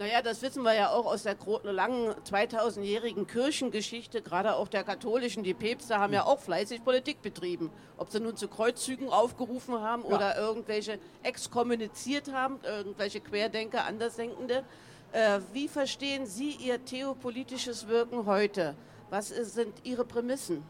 Naja, 0.00 0.22
das 0.22 0.42
wissen 0.42 0.64
wir 0.64 0.74
ja 0.74 0.90
auch 0.90 1.06
aus 1.06 1.22
der 1.22 1.36
langen 1.62 2.14
2000-jährigen 2.28 3.28
Kirchengeschichte, 3.28 4.22
gerade 4.22 4.56
auch 4.56 4.66
der 4.66 4.82
katholischen. 4.82 5.44
Die 5.44 5.54
Päpste 5.54 5.98
haben 5.98 6.12
ja 6.12 6.24
auch 6.24 6.40
fleißig 6.40 6.82
Politik 6.82 7.22
betrieben. 7.22 7.70
Ob 7.96 8.10
sie 8.10 8.18
nun 8.18 8.36
zu 8.36 8.48
Kreuzzügen 8.48 9.08
aufgerufen 9.08 9.80
haben 9.80 10.02
ja. 10.08 10.16
oder 10.16 10.36
irgendwelche 10.36 10.98
exkommuniziert 11.22 12.32
haben, 12.32 12.58
irgendwelche 12.64 13.20
Querdenker, 13.20 13.84
Andersdenkende. 13.84 14.64
Äh, 15.12 15.38
wie 15.52 15.68
verstehen 15.68 16.26
Sie 16.26 16.50
Ihr 16.50 16.84
theopolitisches 16.84 17.86
Wirken 17.86 18.26
heute? 18.26 18.74
Was 19.10 19.28
sind 19.28 19.74
Ihre 19.84 20.04
Prämissen? 20.04 20.64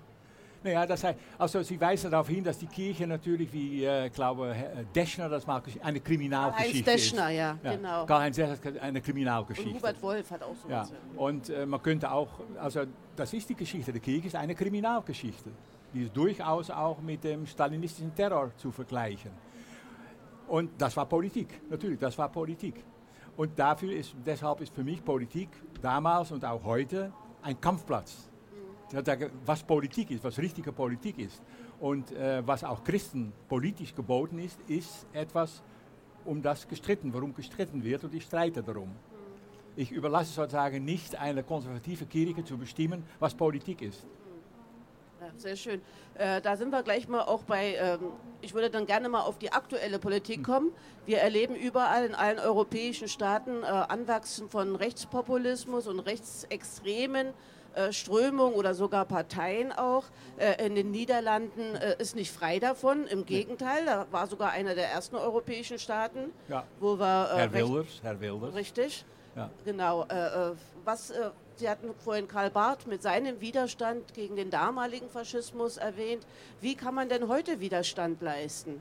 Naja, 0.64 0.86
das 0.86 1.04
heißt, 1.04 1.18
also 1.36 1.62
Sie 1.62 1.78
weisen 1.78 2.10
darauf 2.10 2.26
hin, 2.26 2.42
dass 2.42 2.56
die 2.56 2.66
Kirche 2.66 3.06
natürlich, 3.06 3.52
wie 3.52 3.84
äh, 3.84 4.08
glaube 4.08 4.56
äh, 4.56 4.84
Deschner 4.94 5.28
das 5.28 5.46
mal, 5.46 5.62
eine 5.82 6.00
Kriminalgeschichte 6.00 6.82
Karl-Heinz 6.82 7.02
Deschner, 7.02 7.30
ist. 7.30 7.36
ja, 7.36 7.58
ja, 7.62 7.76
genau. 7.76 8.06
Karl-Heinz 8.06 8.36
Deschner 8.36 8.82
eine 8.82 9.02
Kriminalgeschichte. 9.02 9.70
Und 9.70 9.76
Hubert 9.76 10.02
Wolf 10.02 10.30
hat 10.30 10.42
auch 10.42 10.56
so 10.56 10.70
ja. 10.70 10.88
Und 11.16 11.50
äh, 11.50 11.66
man 11.66 11.82
könnte 11.82 12.10
auch, 12.10 12.28
also 12.58 12.84
das 13.14 13.34
ist 13.34 13.46
die 13.50 13.54
Geschichte 13.54 13.92
der 13.92 14.00
Kirche, 14.00 14.28
ist 14.28 14.36
eine 14.36 14.54
Kriminalgeschichte. 14.54 15.50
Die 15.92 16.04
ist 16.04 16.16
durchaus 16.16 16.70
auch 16.70 16.98
mit 17.02 17.22
dem 17.22 17.46
stalinistischen 17.46 18.14
Terror 18.14 18.50
zu 18.56 18.70
vergleichen. 18.70 19.32
Und 20.48 20.70
das 20.78 20.96
war 20.96 21.04
Politik, 21.06 21.60
natürlich, 21.68 21.98
das 21.98 22.16
war 22.16 22.30
Politik. 22.30 22.82
Und 23.36 23.58
dafür 23.58 23.92
ist, 23.92 24.14
deshalb 24.24 24.62
ist 24.62 24.74
für 24.74 24.84
mich 24.84 25.04
Politik 25.04 25.50
damals 25.82 26.32
und 26.32 26.42
auch 26.42 26.64
heute 26.64 27.12
ein 27.42 27.60
Kampfplatz 27.60 28.30
was 29.44 29.62
Politik 29.62 30.10
ist, 30.10 30.22
was 30.24 30.38
richtige 30.38 30.72
Politik 30.72 31.18
ist. 31.18 31.42
Und 31.80 32.12
äh, 32.12 32.46
was 32.46 32.64
auch 32.64 32.82
Christen 32.84 33.32
politisch 33.48 33.94
geboten 33.94 34.38
ist, 34.38 34.58
ist 34.68 35.06
etwas, 35.12 35.62
um 36.24 36.40
das 36.40 36.66
gestritten, 36.66 37.12
warum 37.12 37.34
gestritten 37.34 37.82
wird 37.82 38.04
und 38.04 38.14
ich 38.14 38.24
streite 38.24 38.62
darum. 38.62 38.90
Ich 39.76 39.90
überlasse 39.90 40.32
sozusagen 40.32 40.84
nicht 40.84 41.16
einer 41.16 41.42
konservative 41.42 42.06
Kirche 42.06 42.44
zu 42.44 42.56
bestimmen, 42.56 43.02
was 43.18 43.34
Politik 43.34 43.82
ist. 43.82 44.06
Ja, 45.20 45.30
sehr 45.36 45.56
schön. 45.56 45.80
Äh, 46.14 46.40
da 46.40 46.56
sind 46.56 46.70
wir 46.70 46.82
gleich 46.82 47.08
mal 47.08 47.22
auch 47.22 47.44
bei, 47.44 47.74
ähm, 47.76 48.12
ich 48.40 48.54
würde 48.54 48.70
dann 48.70 48.86
gerne 48.86 49.08
mal 49.08 49.22
auf 49.22 49.38
die 49.38 49.52
aktuelle 49.52 49.98
Politik 49.98 50.38
hm. 50.38 50.42
kommen. 50.44 50.72
Wir 51.06 51.18
erleben 51.18 51.56
überall 51.56 52.04
in 52.04 52.14
allen 52.14 52.38
europäischen 52.38 53.08
Staaten 53.08 53.62
äh, 53.62 53.66
Anwachsen 53.66 54.48
von 54.48 54.76
Rechtspopulismus 54.76 55.86
und 55.86 56.00
Rechtsextremen 56.00 57.32
Strömung 57.92 58.54
oder 58.54 58.74
sogar 58.74 59.04
Parteien 59.04 59.72
auch. 59.72 60.04
Äh, 60.36 60.64
in 60.66 60.74
den 60.74 60.90
Niederlanden 60.90 61.74
äh, 61.76 61.96
ist 61.98 62.14
nicht 62.14 62.32
frei 62.32 62.58
davon. 62.58 63.06
Im 63.06 63.26
Gegenteil, 63.26 63.84
da 63.84 64.06
war 64.10 64.26
sogar 64.26 64.50
einer 64.50 64.74
der 64.74 64.88
ersten 64.88 65.16
europäischen 65.16 65.78
Staaten, 65.78 66.32
ja. 66.48 66.64
wo 66.80 66.98
wir 66.98 67.28
Herr 67.34 67.52
Wilders, 67.52 68.00
Herr 68.02 68.20
Wilders. 68.20 68.54
Richtig. 68.54 69.04
Ja. 69.36 69.50
Genau. 69.64 70.06
was 70.84 71.12
Sie 71.56 71.68
hatten 71.68 71.94
vorhin 72.04 72.28
Karl 72.28 72.50
Barth 72.50 72.86
mit 72.86 73.02
seinem 73.02 73.40
Widerstand 73.40 74.14
gegen 74.14 74.36
den 74.36 74.50
damaligen 74.50 75.08
Faschismus 75.08 75.76
erwähnt. 75.76 76.24
Wie 76.60 76.74
kann 76.74 76.94
man 76.94 77.08
denn 77.08 77.28
heute 77.28 77.60
Widerstand 77.60 78.22
leisten? 78.22 78.80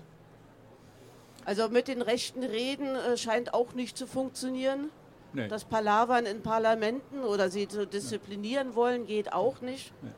Also 1.45 1.69
mit 1.69 1.87
den 1.87 2.01
rechten 2.01 2.43
Reden 2.43 2.95
scheint 3.17 3.53
auch 3.53 3.73
nicht 3.73 3.97
zu 3.97 4.07
funktionieren. 4.07 4.89
Nee. 5.33 5.47
Das 5.47 5.65
Palavern 5.65 6.25
in 6.25 6.41
Parlamenten 6.41 7.23
oder 7.23 7.49
sie 7.49 7.67
zu 7.67 7.87
disziplinieren 7.87 8.69
nee. 8.69 8.75
wollen, 8.75 9.05
geht 9.05 9.33
auch 9.33 9.61
nicht. 9.61 9.91
Nee. 10.01 10.11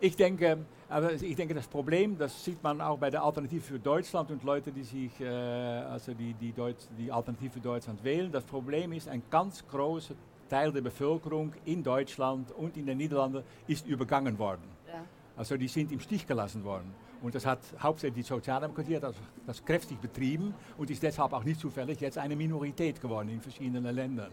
Ich 0.00 0.14
denke, 0.14 0.58
aber 0.88 1.12
ich 1.12 1.34
denke, 1.34 1.54
das 1.54 1.66
Problem, 1.66 2.16
das 2.16 2.44
sieht 2.44 2.62
man 2.62 2.80
auch 2.80 2.98
bei 2.98 3.10
der 3.10 3.22
Alternative 3.22 3.60
für 3.60 3.78
Deutschland 3.78 4.30
und 4.30 4.44
Leute, 4.44 4.70
die 4.70 4.84
sich, 4.84 5.20
äh, 5.20 5.26
also 5.26 6.14
die, 6.14 6.34
die, 6.34 6.52
Deutsch, 6.52 6.84
die 6.96 7.10
Alternative 7.10 7.54
für 7.54 7.60
Deutschland 7.60 8.04
wählen. 8.04 8.30
Das 8.30 8.44
Problem 8.44 8.92
ist, 8.92 9.08
ein 9.08 9.22
ganz 9.28 9.66
großer 9.66 10.14
Teil 10.48 10.70
der 10.72 10.82
Bevölkerung 10.82 11.52
in 11.64 11.82
Deutschland 11.82 12.52
und 12.52 12.76
in 12.76 12.86
den 12.86 12.98
Niederlanden 12.98 13.42
ist 13.66 13.86
übergangen 13.86 14.38
worden. 14.38 14.62
Ja. 14.86 15.04
Also 15.36 15.56
die 15.56 15.68
sind 15.68 15.90
im 15.90 16.00
Stich 16.00 16.26
gelassen 16.26 16.62
worden. 16.62 16.94
Und 17.20 17.34
das 17.34 17.44
hat 17.44 17.58
hauptsächlich 17.80 18.24
die 18.24 18.28
Sozialdemokratie 18.28 19.00
das, 19.00 19.16
das 19.46 19.64
kräftig 19.64 19.98
betrieben 19.98 20.54
und 20.76 20.88
ist 20.90 21.02
deshalb 21.02 21.32
auch 21.32 21.42
nicht 21.42 21.58
zufällig 21.58 22.00
jetzt 22.00 22.18
eine 22.18 22.36
Minorität 22.36 23.00
geworden 23.00 23.28
in 23.30 23.40
verschiedenen 23.40 23.92
Ländern 23.92 24.30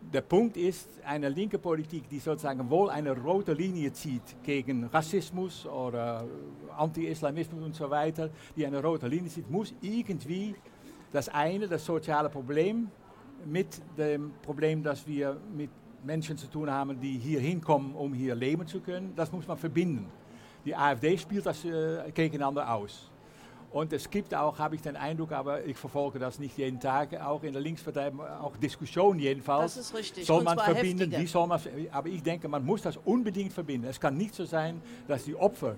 der 0.00 0.22
Punkt 0.22 0.56
ist, 0.56 0.88
eine 1.04 1.28
linke 1.28 1.58
Politik, 1.58 2.08
die 2.08 2.18
sozusagen 2.18 2.68
wohl 2.70 2.90
eine 2.90 3.16
rote 3.16 3.52
Linie 3.52 3.92
zieht 3.92 4.22
gegen 4.42 4.84
Rassismus 4.84 5.66
oder 5.66 6.24
Anti-Islamismus 6.76 7.62
und 7.62 7.74
so 7.74 7.90
weiter, 7.90 8.30
die 8.56 8.66
eine 8.66 8.82
rote 8.82 9.06
Linie 9.06 9.28
zieht, 9.28 9.50
muss 9.50 9.74
irgendwie 9.80 10.54
das 11.12 11.28
eine, 11.28 11.68
das 11.68 11.84
soziale 11.84 12.28
Problem, 12.28 12.88
mit 13.44 13.80
dem 13.96 14.32
Problem, 14.42 14.82
dass 14.82 15.06
wir 15.06 15.36
mit 15.56 15.70
Menschen 16.04 16.36
zu 16.36 16.46
tun 16.48 16.70
haben, 16.70 17.00
die 17.00 17.18
hier 17.18 17.40
hinkommen, 17.40 17.94
um 17.94 18.12
hier 18.14 18.34
leben 18.34 18.66
zu 18.66 18.80
können, 18.80 19.12
das 19.14 19.30
muss 19.32 19.46
man 19.46 19.56
verbinden. 19.56 20.06
Die 20.64 20.74
AfD 20.74 21.16
spielt 21.16 21.46
das 21.46 21.64
äh, 21.64 22.10
gegeneinander 22.12 22.72
aus. 22.72 23.10
Und 23.70 23.92
es 23.92 24.08
gibt 24.08 24.34
auch, 24.34 24.58
habe 24.58 24.76
ich 24.76 24.82
den 24.82 24.96
Eindruck, 24.96 25.32
aber 25.32 25.64
ich 25.64 25.76
verfolge 25.76 26.18
das 26.18 26.38
nicht 26.38 26.56
jeden 26.56 26.80
Tag, 26.80 27.20
auch 27.20 27.42
in 27.42 27.52
der 27.52 27.60
Linkspartei, 27.60 28.10
auch 28.40 28.56
Diskussionen 28.56 29.20
jedenfalls. 29.20 29.74
Das 29.74 29.86
ist 29.86 29.94
richtig. 29.94 30.24
Soll 30.24 30.42
man 30.42 30.58
verbinden, 30.58 31.12
wie 31.12 31.26
soll 31.26 31.46
man, 31.46 31.60
aber 31.90 32.08
ich 32.08 32.22
denke, 32.22 32.48
man 32.48 32.64
muss 32.64 32.82
das 32.82 32.96
unbedingt 32.96 33.52
verbinden. 33.52 33.86
Es 33.86 34.00
kann 34.00 34.16
nicht 34.16 34.34
so 34.34 34.46
sein, 34.46 34.80
dass 35.06 35.24
die 35.24 35.34
Opfer 35.34 35.76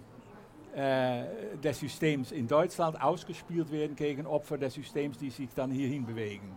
äh, 0.73 1.25
des 1.61 1.81
Systems 1.81 2.31
in 2.31 2.47
Deutschland 2.47 3.01
ausgespielt 3.03 3.73
werden 3.73 3.97
gegen 3.97 4.25
Opfer 4.25 4.57
des 4.57 4.75
Systems, 4.75 5.19
die 5.19 5.31
sich 5.31 5.49
dann 5.53 5.73
hierhin 5.73 6.07
bewegen. 6.07 6.57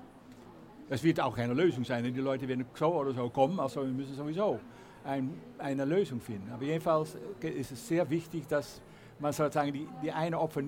Das 0.87 1.03
wird 1.03 1.19
auch 1.19 1.35
keine 1.35 1.55
Lösung 1.55 1.83
sein, 1.83 2.03
denn 2.03 2.13
die 2.13 2.19
Leute 2.19 2.47
werden 2.47 2.63
so 2.75 2.93
oder 2.93 3.11
so 3.11 3.27
kommen, 3.29 3.59
also 3.59 3.81
wir 3.81 3.91
müssen 3.91 4.13
sowieso 4.13 4.59
ein, 5.03 5.41
eine 5.57 5.85
Lösung 5.85 6.21
finden. 6.21 6.51
Aber 6.51 6.63
jedenfalls 6.63 7.17
ist 7.41 7.71
es 7.71 7.87
sehr 7.87 8.07
wichtig, 8.07 8.47
dass 8.47 8.81
man 9.19 9.33
sozusagen 9.33 9.73
die, 9.73 9.87
die 10.03 10.11
eine 10.11 10.39
Opfer 10.39 10.61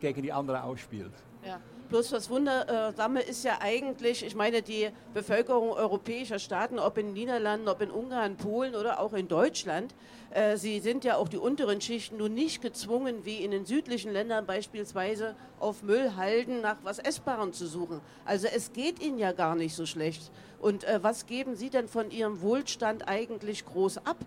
gegen 0.00 0.22
die 0.22 0.32
andere 0.32 0.62
ausspielt. 0.62 1.12
Ja. 1.44 1.60
Bloß 1.88 2.10
das 2.10 2.28
Wundersame 2.28 3.22
ist 3.22 3.44
ja 3.44 3.60
eigentlich, 3.62 4.22
ich 4.22 4.34
meine, 4.34 4.60
die 4.60 4.90
Bevölkerung 5.14 5.70
europäischer 5.70 6.38
Staaten, 6.38 6.78
ob 6.78 6.98
in 6.98 7.06
den 7.06 7.14
Niederlanden, 7.14 7.66
ob 7.66 7.80
in 7.80 7.90
Ungarn, 7.90 8.36
Polen 8.36 8.74
oder 8.74 9.00
auch 9.00 9.14
in 9.14 9.26
Deutschland, 9.26 9.94
äh, 10.30 10.58
sie 10.58 10.80
sind 10.80 11.04
ja 11.04 11.16
auch 11.16 11.28
die 11.28 11.38
unteren 11.38 11.80
Schichten 11.80 12.18
nun 12.18 12.34
nicht 12.34 12.60
gezwungen, 12.60 13.24
wie 13.24 13.36
in 13.36 13.52
den 13.52 13.64
südlichen 13.64 14.12
Ländern 14.12 14.44
beispielsweise 14.44 15.34
auf 15.60 15.82
Müllhalden 15.82 16.60
nach 16.60 16.76
was 16.82 16.98
Essbarem 16.98 17.54
zu 17.54 17.66
suchen. 17.66 18.02
Also 18.26 18.48
es 18.54 18.74
geht 18.74 19.02
ihnen 19.02 19.18
ja 19.18 19.32
gar 19.32 19.54
nicht 19.54 19.74
so 19.74 19.86
schlecht. 19.86 20.30
Und 20.60 20.84
äh, 20.84 21.02
was 21.02 21.24
geben 21.24 21.56
Sie 21.56 21.70
denn 21.70 21.88
von 21.88 22.10
Ihrem 22.10 22.42
Wohlstand 22.42 23.08
eigentlich 23.08 23.64
groß 23.64 23.98
ab? 24.04 24.18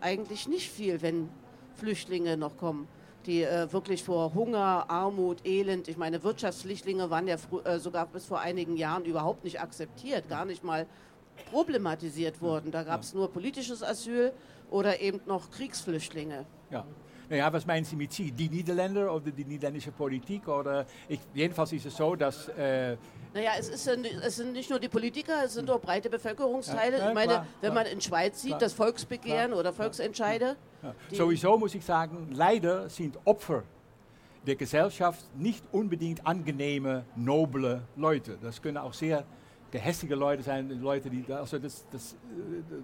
Eigentlich 0.00 0.46
nicht 0.46 0.70
viel, 0.70 1.02
wenn 1.02 1.28
Flüchtlinge 1.74 2.36
noch 2.36 2.56
kommen 2.56 2.86
die 3.26 3.42
äh, 3.42 3.72
wirklich 3.72 4.02
vor 4.02 4.34
Hunger, 4.34 4.86
Armut, 4.88 5.46
Elend, 5.46 5.88
ich 5.88 5.96
meine, 5.96 6.22
Wirtschaftsflüchtlinge 6.22 7.10
waren 7.10 7.26
ja 7.28 7.36
äh, 7.64 7.78
sogar 7.78 8.06
bis 8.06 8.26
vor 8.26 8.40
einigen 8.40 8.76
Jahren 8.76 9.04
überhaupt 9.04 9.44
nicht 9.44 9.60
akzeptiert, 9.60 10.28
gar 10.28 10.44
nicht 10.44 10.64
mal 10.64 10.86
problematisiert 11.50 12.40
worden. 12.40 12.70
Da 12.70 12.82
gab 12.82 13.02
es 13.02 13.14
nur 13.14 13.32
politisches 13.32 13.82
Asyl 13.82 14.32
oder 14.70 15.00
eben 15.00 15.20
noch 15.26 15.50
Kriegsflüchtlinge. 15.50 16.46
Ja. 16.70 16.84
Naja, 17.30 17.52
was 17.52 17.64
meinen 17.64 17.84
Sie 17.84 17.94
mit 17.94 18.12
Sie? 18.12 18.32
Die 18.32 18.48
Niederländer 18.48 19.14
oder 19.14 19.30
die 19.30 19.44
niederländische 19.44 19.92
Politik? 19.92 20.48
Oder 20.48 20.84
ich, 21.08 21.20
jedenfalls 21.32 21.72
ist 21.72 21.86
es 21.86 21.96
so, 21.96 22.16
dass 22.16 22.48
äh, 22.48 22.96
naja, 23.32 23.52
es, 23.56 23.68
ist, 23.68 23.86
es 23.86 24.36
sind 24.36 24.52
nicht 24.52 24.68
nur 24.68 24.80
die 24.80 24.88
Politiker, 24.88 25.44
es 25.44 25.54
sind 25.54 25.70
auch 25.70 25.80
breite 25.80 26.10
Bevölkerungsteile. 26.10 26.98
Ja, 26.98 27.08
ich 27.08 27.14
meine, 27.14 27.32
klar, 27.34 27.46
wenn 27.60 27.74
man 27.74 27.86
in 27.86 28.00
Schweiz 28.00 28.42
sieht, 28.42 28.50
klar, 28.50 28.58
das 28.58 28.72
Volksbegehren 28.72 29.50
klar, 29.52 29.60
oder 29.60 29.72
Volksentscheide. 29.72 30.56
Sowieso 31.12 31.56
muss 31.56 31.72
ich 31.76 31.84
sagen, 31.84 32.30
leider 32.32 32.90
sind 32.90 33.16
Opfer 33.24 33.62
der 34.44 34.56
Gesellschaft 34.56 35.24
nicht 35.36 35.62
unbedingt 35.70 36.26
angenehme, 36.26 37.04
noble 37.14 37.82
Leute. 37.94 38.38
Das 38.42 38.60
können 38.60 38.78
auch 38.78 38.92
sehr 38.92 39.24
gehässige 39.70 40.14
Leute 40.14 40.42
sein, 40.42 40.68
Leute, 40.80 41.10
die, 41.10 41.24
also 41.32 41.58
das, 41.58 41.86
das, 41.90 42.14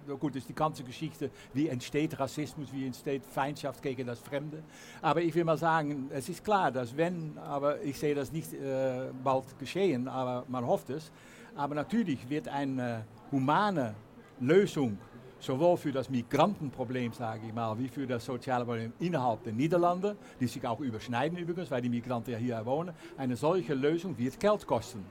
äh, 0.09 0.17
gut, 0.17 0.35
das 0.35 0.43
ist 0.43 0.49
die 0.49 0.55
ganze 0.55 0.85
Geschichte, 0.85 1.31
wie 1.53 1.69
entsteht 1.69 2.19
Rassismus, 2.19 2.73
wie 2.73 2.87
entsteht 2.87 3.25
Feindschaft 3.25 3.83
gegen 3.83 4.07
das 4.07 4.19
Fremde. 4.21 4.63
Aber 5.03 5.21
ich 5.21 5.35
will 5.35 5.45
mal 5.45 5.59
sagen, 5.59 6.09
es 6.11 6.29
ist 6.29 6.45
klar, 6.45 6.71
dass 6.71 6.97
wenn, 6.97 7.37
aber 7.39 7.83
ich 7.83 7.99
sehe 7.99 8.15
das 8.15 8.33
nicht 8.33 8.53
äh, 8.53 9.09
bald 9.23 9.59
geschehen, 9.59 10.09
aber 10.09 10.45
man 10.49 10.67
hofft 10.67 10.91
es, 10.91 11.11
aber 11.55 11.75
natürlich 11.75 12.29
wird 12.29 12.49
eine 12.49 13.05
humane 13.33 13.95
Lösung 14.41 14.99
sowohl 15.39 15.77
für 15.77 15.93
das 15.93 16.09
Migrantenproblem, 16.09 17.13
sage 17.13 17.47
ich 17.47 17.55
mal, 17.55 17.79
wie 17.79 17.89
für 17.89 18.07
das 18.07 18.25
soziale 18.25 18.65
Problem 18.65 18.93
innerhalb 18.99 19.43
der 19.45 19.53
Niederlande, 19.53 20.17
die 20.41 20.47
sich 20.47 20.67
auch 20.67 20.81
überschneiden 20.81 21.37
übrigens, 21.39 21.71
weil 21.71 21.83
die 21.83 21.91
Migranten 21.91 22.31
ja 22.31 22.39
hier 22.39 22.65
wohnen, 22.65 22.95
eine 23.17 23.37
solche 23.37 23.75
Lösung 23.75 24.17
wird 24.19 24.41
Geld 24.41 24.67
kosten 24.67 25.05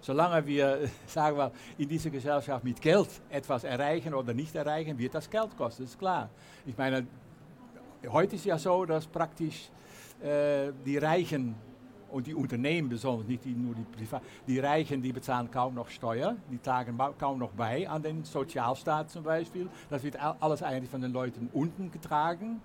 solange 0.00 0.46
wir, 0.46 0.88
sagen 1.06 1.36
wir, 1.36 1.52
in 1.78 1.88
dieser 1.88 2.10
Gesellschaft 2.10 2.64
mit 2.64 2.80
Geld 2.80 3.08
etwas 3.28 3.64
erreichen 3.64 4.14
oder 4.14 4.34
nicht 4.34 4.54
erreichen, 4.54 4.98
wird 4.98 5.14
das 5.14 5.28
Geld 5.28 5.56
kosten, 5.56 5.84
ist 5.84 5.98
klar. 5.98 6.28
Ich 6.66 6.76
meine, 6.76 7.06
heute 8.08 8.36
ist 8.36 8.44
ja 8.44 8.58
so, 8.58 8.84
dass 8.84 9.06
praktisch 9.06 9.70
äh, 10.22 10.72
die 10.84 10.98
Reichen 10.98 11.54
und 12.10 12.26
die 12.26 12.34
Unternehmen 12.34 12.88
besonders, 12.88 13.26
nicht 13.26 13.44
die, 13.44 13.54
nur 13.54 13.74
die 13.74 13.84
Privat, 13.84 14.22
die 14.46 14.58
Reichen, 14.58 15.00
die 15.00 15.12
bezahlen 15.12 15.50
kaum 15.50 15.74
noch 15.74 15.88
Steuer, 15.88 16.36
die 16.50 16.58
tragen 16.58 16.98
kaum 17.18 17.38
noch 17.38 17.52
bei 17.52 17.88
an 17.88 18.02
den 18.02 18.24
Sozialstaat 18.24 19.10
zum 19.10 19.22
Beispiel. 19.22 19.68
Das 19.88 20.02
wird 20.02 20.16
alles 20.18 20.62
eigentlich 20.62 20.90
von 20.90 21.00
den 21.00 21.12
Leuten 21.12 21.48
unten 21.52 21.90
getragen. 21.90 22.60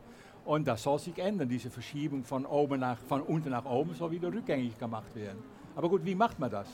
Und 0.46 0.68
das 0.68 0.84
soll 0.84 1.00
sich 1.00 1.18
ändern. 1.18 1.50
Diese 1.50 1.72
Verschiebung 1.72 2.24
von, 2.24 2.46
oben 2.46 2.80
nach, 2.80 2.98
von 3.00 3.22
unten 3.22 3.50
nach 3.50 3.66
oben 3.66 3.96
soll 3.96 4.12
wieder 4.12 4.32
rückgängig 4.32 4.78
gemacht 4.78 5.16
werden. 5.16 5.40
Aber 5.76 5.90
gut, 5.90 6.06
wie 6.06 6.16
macht 6.16 6.40
man 6.40 6.52
das? 6.52 6.68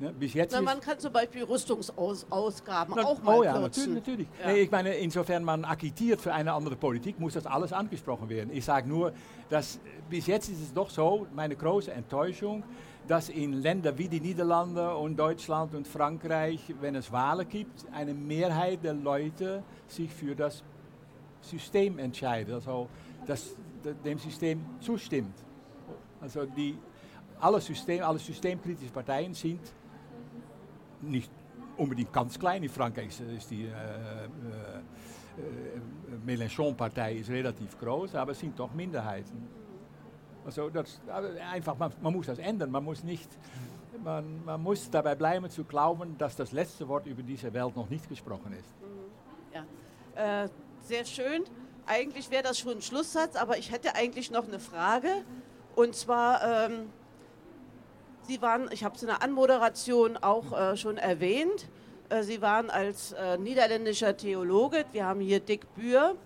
Ne, 0.00 0.12
bis 0.12 0.34
jetzt 0.34 0.52
Na, 0.52 0.60
man 0.60 0.80
kann 0.80 0.98
zum 0.98 1.12
Beispiel 1.12 1.44
Rüstungsausgaben 1.44 2.94
Na, 2.96 3.04
auch 3.04 3.22
mal 3.22 3.38
Oh 3.38 3.42
ja, 3.44 3.58
kürzen. 3.58 3.94
natürlich. 3.94 4.26
natürlich. 4.28 4.28
Ja. 4.44 4.52
Nee, 4.52 4.60
ich 4.62 4.70
meine, 4.70 4.94
insofern 4.94 5.44
man 5.44 5.64
agitiert 5.64 6.20
für 6.20 6.34
eine 6.34 6.52
andere 6.52 6.74
Politik, 6.74 7.20
muss 7.20 7.34
das 7.34 7.46
alles 7.46 7.72
angesprochen 7.72 8.28
werden. 8.28 8.50
Ich 8.52 8.64
sage 8.64 8.88
nur, 8.88 9.12
dass 9.48 9.78
bis 10.10 10.26
jetzt 10.26 10.48
ist 10.48 10.60
es 10.60 10.72
doch 10.72 10.90
so, 10.90 11.26
meine 11.32 11.54
große 11.54 11.92
Enttäuschung, 11.92 12.64
dass 13.06 13.28
in 13.28 13.52
Ländern 13.52 13.96
wie 13.96 14.08
die 14.08 14.20
Niederlande 14.20 14.96
und 14.96 15.16
Deutschland 15.16 15.74
und 15.74 15.86
Frankreich, 15.86 16.74
wenn 16.80 16.96
es 16.96 17.12
Wahlen 17.12 17.48
gibt, 17.48 17.84
eine 17.92 18.14
Mehrheit 18.14 18.82
der 18.82 18.94
Leute 18.94 19.62
sich 19.86 20.10
für 20.12 20.34
das 20.34 20.64
System 21.40 21.98
entscheidet, 22.00 22.54
also 22.54 22.88
das, 23.26 23.54
dem 24.04 24.18
System 24.18 24.64
zustimmt. 24.80 25.34
Also 26.20 26.46
die, 26.46 26.76
alle, 27.38 27.60
System, 27.60 28.02
alle 28.02 28.18
systemkritische 28.18 28.90
Parteien 28.90 29.34
sind 29.34 29.60
nicht 31.10 31.30
unbedingt 31.76 32.12
ganz 32.12 32.38
klein. 32.38 32.62
In 32.62 32.68
Frankreich 32.68 33.20
ist 33.20 33.50
die 33.50 33.64
äh, 33.64 33.68
äh, 33.68 34.78
äh, 35.36 36.16
Mélenchon-Partei 36.24 37.22
relativ 37.28 37.78
groß, 37.78 38.14
aber 38.14 38.32
es 38.32 38.40
sind 38.40 38.58
doch 38.58 38.72
Minderheiten. 38.72 39.48
Also 40.44 40.68
das, 40.68 41.00
einfach, 41.52 41.76
man, 41.78 41.92
man, 42.02 42.12
muss 42.12 42.26
das 42.26 42.38
ändern. 42.38 42.70
Man 42.70 42.84
muss, 42.84 43.02
nicht, 43.02 43.28
man, 44.02 44.44
man 44.44 44.62
muss 44.62 44.90
dabei 44.90 45.14
bleiben 45.14 45.48
zu 45.48 45.64
glauben, 45.64 46.16
dass 46.18 46.36
das 46.36 46.52
letzte 46.52 46.86
Wort 46.88 47.06
über 47.06 47.22
diese 47.22 47.52
Welt 47.52 47.74
noch 47.76 47.88
nicht 47.88 48.08
gesprochen 48.08 48.52
ist. 48.52 48.68
Ja. 49.54 50.44
Äh, 50.44 50.48
sehr 50.82 51.04
schön. 51.04 51.44
Eigentlich 51.86 52.30
wäre 52.30 52.42
das 52.42 52.58
schon 52.58 52.72
ein 52.72 52.82
Schlusssatz, 52.82 53.36
aber 53.36 53.58
ich 53.58 53.72
hätte 53.72 53.94
eigentlich 53.94 54.30
noch 54.30 54.46
eine 54.46 54.58
Frage. 54.58 55.08
Und 55.74 55.94
zwar, 55.94 56.68
ähm, 56.70 56.90
Sie 58.26 58.40
waren, 58.40 58.68
ich 58.72 58.84
habe 58.84 58.96
es 58.96 59.02
in 59.02 59.08
der 59.08 59.22
Anmoderation 59.22 60.16
auch 60.16 60.52
äh, 60.52 60.76
schon 60.76 60.96
erwähnt, 60.96 61.68
äh, 62.08 62.22
Sie 62.22 62.40
waren 62.40 62.70
als 62.70 63.12
äh, 63.12 63.38
niederländischer 63.38 64.16
Theologe, 64.16 64.84
wir 64.92 65.06
haben 65.06 65.20
hier 65.20 65.40
Dick 65.40 65.74
Bühr 65.74 66.16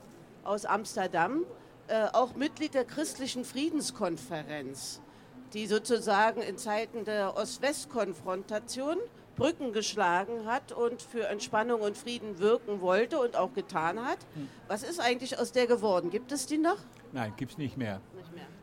aus 0.45 0.65
Amsterdam, 0.65 1.45
äh, 1.89 2.07
auch 2.13 2.35
Mitglied 2.35 2.75
der 2.75 2.85
christlichen 2.85 3.45
Friedenskonferenz, 3.45 5.01
die 5.55 5.67
sozusagen 5.67 6.41
in 6.41 6.57
Zeiten 6.57 7.05
der 7.05 7.37
Ost-West-Konfrontation 7.37 8.99
Brücken 9.37 9.73
geschlagen 9.73 10.47
hat 10.47 10.73
und 10.73 11.01
für 11.01 11.29
Entspannung 11.29 11.81
und 11.81 11.97
Frieden 11.97 12.41
wirken 12.41 12.81
wollte 12.81 13.21
und 13.21 13.37
auch 13.37 13.55
getan 13.55 14.05
hat. 14.05 14.19
Hm. 14.35 14.49
Was 14.67 14.83
ist 14.83 15.01
eigentlich 15.01 15.39
aus 15.39 15.53
der 15.53 15.69
geworden? 15.69 16.11
Gibt 16.11 16.33
es 16.33 16.47
die 16.47 16.59
noch? 16.59 16.79
Nein, 17.13 17.33
gibt 17.37 17.53
es 17.53 17.59
nicht 17.59 17.77
mehr. 17.77 18.01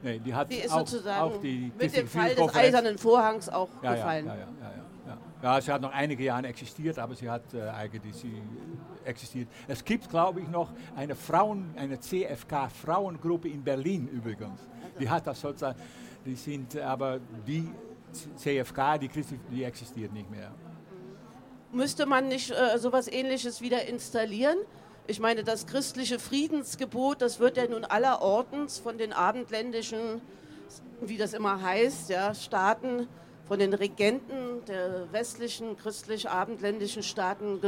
Mehr. 0.02 0.14
Nee, 0.14 0.20
die 0.20 0.34
hat 0.34 0.52
die 0.52 0.58
ist 0.58 0.72
auch, 0.72 0.80
sozusagen 0.80 1.22
auch 1.22 1.42
die 1.42 1.72
mit 1.78 1.96
dem 1.96 2.08
Fall 2.08 2.36
des 2.36 2.56
Eisernen 2.56 2.98
Vorhangs 2.98 3.50
auch 3.50 3.70
ja, 3.82 3.94
gefallen. 3.96 4.26
Ja, 4.28 4.36
ja, 4.36 4.42
ja, 4.42 4.72
ja, 5.08 5.18
ja, 5.56 5.62
sie 5.62 5.72
hat 5.72 5.82
noch 5.82 5.92
einige 5.92 6.24
Jahre 6.24 6.48
existiert, 6.48 7.00
aber 7.00 7.16
sie 7.16 7.30
hat 7.30 7.54
äh, 7.54 7.62
eigentlich 7.70 8.16
sie 8.16 8.42
existiert. 9.04 9.48
Es 9.68 9.84
gibt, 9.84 10.10
glaube 10.10 10.42
ich, 10.42 10.48
noch 10.48 10.70
eine 10.96 11.16
Frauen, 11.16 11.74
eine 11.76 12.00
CFK-Frauengruppe 12.00 13.48
in 13.48 13.64
Berlin 13.64 14.08
übrigens. 14.08 14.60
Also. 14.62 15.00
Die 15.00 15.10
hat 15.10 15.28
das 15.28 15.42
sozusagen, 15.42 15.80
die 16.26 16.36
sind, 16.36 16.78
aber 16.78 17.20
die 17.48 17.70
CFK, 18.36 18.98
die, 19.00 19.10
die 19.52 19.64
existiert 19.64 20.14
nicht 20.14 20.30
mehr. 20.30 20.52
Müsste 21.72 22.06
man 22.06 22.28
nicht 22.28 22.52
äh, 22.52 22.78
sowas 22.78 23.08
ähnliches 23.08 23.62
wieder 23.62 23.86
installieren? 23.86 24.58
Ich 25.08 25.20
meine, 25.20 25.44
das 25.44 25.68
christliche 25.68 26.18
Friedensgebot, 26.18 27.22
das 27.22 27.40
wird 27.40 27.58
ja 27.58 27.68
nun 27.68 27.86
allerortens 27.86 28.80
von 28.80 28.98
den 28.98 29.14
abendländischen, 29.14 30.20
wie 31.00 31.18
das 31.18 31.34
immer 31.34 31.62
heißt, 31.62 32.10
ja, 32.10 32.34
Staaten, 32.34 33.08
von 33.48 33.60
den 33.60 33.76
Regenten 33.76 34.66
der 34.66 35.12
westlichen 35.12 35.78
christlich-abendländischen 35.78 37.04
Staaten 37.04 37.62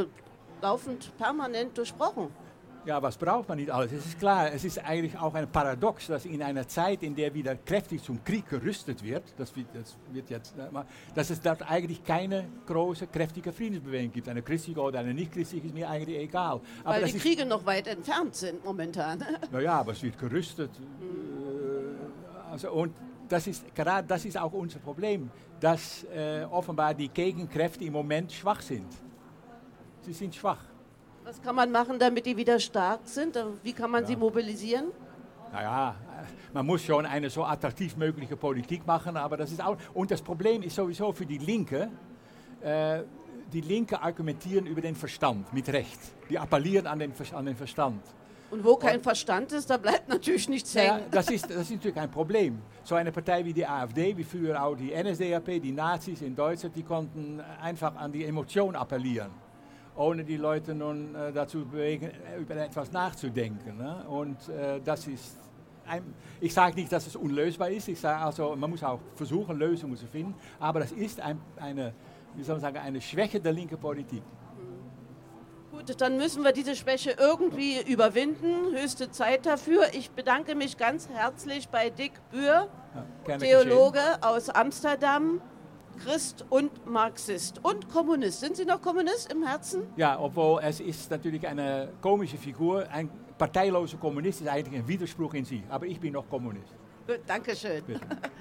laufend 0.60 1.16
permanent 1.16 1.78
durchbrochen. 1.78 2.34
Ja, 2.84 3.02
was 3.02 3.16
braucht 3.16 3.48
man 3.48 3.58
nicht 3.58 3.70
alles? 3.70 3.92
Es 3.92 4.06
ist 4.06 4.18
klar, 4.18 4.52
es 4.52 4.64
ist 4.64 4.78
eigentlich 4.78 5.16
auch 5.18 5.34
ein 5.34 5.50
Paradox, 5.50 6.06
dass 6.06 6.24
in 6.24 6.42
einer 6.42 6.66
Zeit, 6.66 7.02
in 7.02 7.14
der 7.14 7.34
wieder 7.34 7.56
kräftig 7.56 8.02
zum 8.02 8.22
Krieg 8.24 8.48
gerüstet 8.48 9.02
wird, 9.02 9.24
das 9.36 9.54
wird, 9.54 9.66
das 9.74 9.96
wird 10.10 10.30
jetzt, 10.30 10.56
äh, 10.56 10.68
dass 11.14 11.30
es 11.30 11.40
dort 11.40 11.68
eigentlich 11.68 12.02
keine 12.04 12.48
große, 12.66 13.08
kräftige 13.08 13.52
Friedensbewegung 13.52 14.12
gibt. 14.12 14.28
Eine 14.28 14.42
christliche 14.42 14.80
oder 14.80 15.00
eine 15.00 15.12
nicht 15.12 15.32
christliche 15.32 15.66
ist 15.66 15.74
mir 15.74 15.88
eigentlich 15.88 16.18
egal. 16.18 16.60
Aber 16.84 16.94
Weil 16.94 17.04
die 17.04 17.18
Kriege 17.18 17.44
noch 17.44 17.66
weit 17.66 17.86
entfernt 17.88 18.34
sind 18.34 18.64
momentan. 18.64 19.24
Naja, 19.50 19.80
aber 19.80 19.92
es 19.92 20.02
wird 20.02 20.18
gerüstet. 20.18 20.70
Mhm. 20.78 21.96
Also, 22.50 22.70
und 22.72 22.94
das 23.28 23.46
ist, 23.46 23.74
gerade 23.74 24.06
das 24.06 24.24
ist 24.24 24.38
auch 24.38 24.52
unser 24.52 24.78
Problem, 24.78 25.30
dass 25.60 26.04
äh, 26.04 26.44
offenbar 26.50 26.94
die 26.94 27.08
Gegenkräfte 27.08 27.84
im 27.84 27.92
Moment 27.92 28.32
schwach 28.32 28.60
sind. 28.60 28.86
Sie 30.02 30.12
sind 30.12 30.34
schwach. 30.34 30.67
Was 31.28 31.42
kann 31.42 31.56
man 31.56 31.70
machen, 31.70 31.98
damit 31.98 32.24
die 32.24 32.38
wieder 32.38 32.58
stark 32.58 33.00
sind? 33.04 33.38
Wie 33.62 33.74
kann 33.74 33.90
man 33.90 34.00
ja. 34.04 34.08
sie 34.08 34.16
mobilisieren? 34.16 34.86
Naja, 35.52 35.94
man 36.54 36.64
muss 36.64 36.82
schon 36.82 37.04
eine 37.04 37.28
so 37.28 37.44
attraktiv 37.44 37.98
mögliche 37.98 38.34
Politik 38.34 38.86
machen, 38.86 39.14
aber 39.14 39.36
das 39.36 39.52
ist 39.52 39.62
auch. 39.62 39.76
Und 39.92 40.10
das 40.10 40.22
Problem 40.22 40.62
ist 40.62 40.76
sowieso 40.76 41.12
für 41.12 41.26
die 41.26 41.36
Linke, 41.36 41.90
äh, 42.62 43.02
die 43.52 43.60
Linke 43.60 44.00
argumentieren 44.00 44.64
über 44.64 44.80
den 44.80 44.94
Verstand 44.94 45.52
mit 45.52 45.68
Recht. 45.68 45.98
Die 46.30 46.38
appellieren 46.38 46.86
an 46.86 46.98
den, 46.98 47.12
an 47.34 47.44
den 47.44 47.56
Verstand. 47.56 48.00
Und 48.50 48.64
wo 48.64 48.76
kein 48.76 49.02
Verstand 49.02 49.52
ist, 49.52 49.68
da 49.68 49.76
bleibt 49.76 50.08
natürlich 50.14 50.48
nichts 50.48 50.72
Ja, 50.72 50.96
hängen. 50.96 51.10
das, 51.10 51.30
ist, 51.30 51.44
das 51.50 51.60
ist 51.60 51.72
natürlich 51.72 51.98
ein 51.98 52.10
Problem. 52.10 52.58
So 52.84 52.94
eine 52.94 53.12
Partei 53.12 53.44
wie 53.44 53.52
die 53.52 53.66
AfD, 53.66 54.16
wie 54.16 54.24
früher 54.24 54.62
auch 54.62 54.76
die 54.76 54.94
NSDAP, 54.94 55.60
die 55.60 55.72
Nazis 55.72 56.22
in 56.22 56.34
Deutschland, 56.34 56.74
die 56.74 56.84
konnten 56.84 57.38
einfach 57.60 57.94
an 57.96 58.12
die 58.12 58.24
Emotion 58.24 58.74
appellieren. 58.74 59.47
Ohne 59.98 60.24
die 60.24 60.36
Leute 60.36 60.76
nun 60.76 61.14
äh, 61.14 61.32
dazu 61.32 61.66
bewegen, 61.66 62.10
äh, 62.10 62.40
über 62.40 62.54
etwas 62.54 62.92
nachzudenken. 62.92 63.76
Ne? 63.76 64.04
Und 64.08 64.48
äh, 64.48 64.80
das 64.84 65.08
ist, 65.08 65.36
ein, 65.84 66.14
ich 66.40 66.54
sage 66.54 66.76
nicht, 66.76 66.92
dass 66.92 67.08
es 67.08 67.16
unlösbar 67.16 67.68
ist, 67.70 67.88
ich 67.88 67.98
sage 67.98 68.24
also, 68.24 68.54
man 68.54 68.70
muss 68.70 68.84
auch 68.84 69.00
versuchen, 69.16 69.58
Lösungen 69.58 69.96
zu 69.96 70.06
finden, 70.06 70.36
aber 70.60 70.80
das 70.80 70.92
ist 70.92 71.20
ein, 71.20 71.40
eine, 71.56 71.92
wie 72.36 72.44
soll 72.44 72.54
man 72.54 72.62
sagen, 72.62 72.76
eine 72.76 73.00
Schwäche 73.00 73.40
der 73.40 73.52
linken 73.52 73.76
Politik. 73.76 74.22
Gut, 75.72 76.00
dann 76.00 76.16
müssen 76.16 76.44
wir 76.44 76.52
diese 76.52 76.76
Schwäche 76.76 77.16
irgendwie 77.18 77.80
überwinden. 77.82 78.72
Höchste 78.72 79.10
Zeit 79.10 79.46
dafür. 79.46 79.82
Ich 79.92 80.10
bedanke 80.12 80.54
mich 80.54 80.76
ganz 80.76 81.08
herzlich 81.08 81.68
bei 81.68 81.90
Dick 81.90 82.12
Bühr, 82.30 82.68
Ja, 83.26 83.36
Theologe 83.36 84.00
aus 84.20 84.48
Amsterdam, 84.48 85.40
Christ 85.98 86.44
und 86.50 86.86
Marxist 86.86 87.60
und 87.64 87.88
Kommunist. 87.88 88.40
Sind 88.40 88.56
Sie 88.56 88.64
noch 88.64 88.80
Kommunist 88.80 89.32
im 89.32 89.44
Herzen? 89.44 89.82
Ja, 89.96 90.18
obwohl 90.18 90.60
es 90.62 90.80
ist 90.80 91.10
natürlich 91.10 91.46
eine 91.46 91.90
komische 92.00 92.36
Figur. 92.36 92.88
Ein 92.90 93.10
parteiloser 93.36 93.96
Kommunist 93.98 94.40
ist 94.40 94.48
eigentlich 94.48 94.80
ein 94.80 94.88
Widerspruch 94.88 95.34
in 95.34 95.44
sich. 95.44 95.62
Aber 95.68 95.86
ich 95.86 95.98
bin 96.00 96.12
noch 96.12 96.28
Kommunist. 96.28 96.74
Gut, 97.06 97.20
Dankeschön. 97.26 97.82
Bitte. 97.84 98.00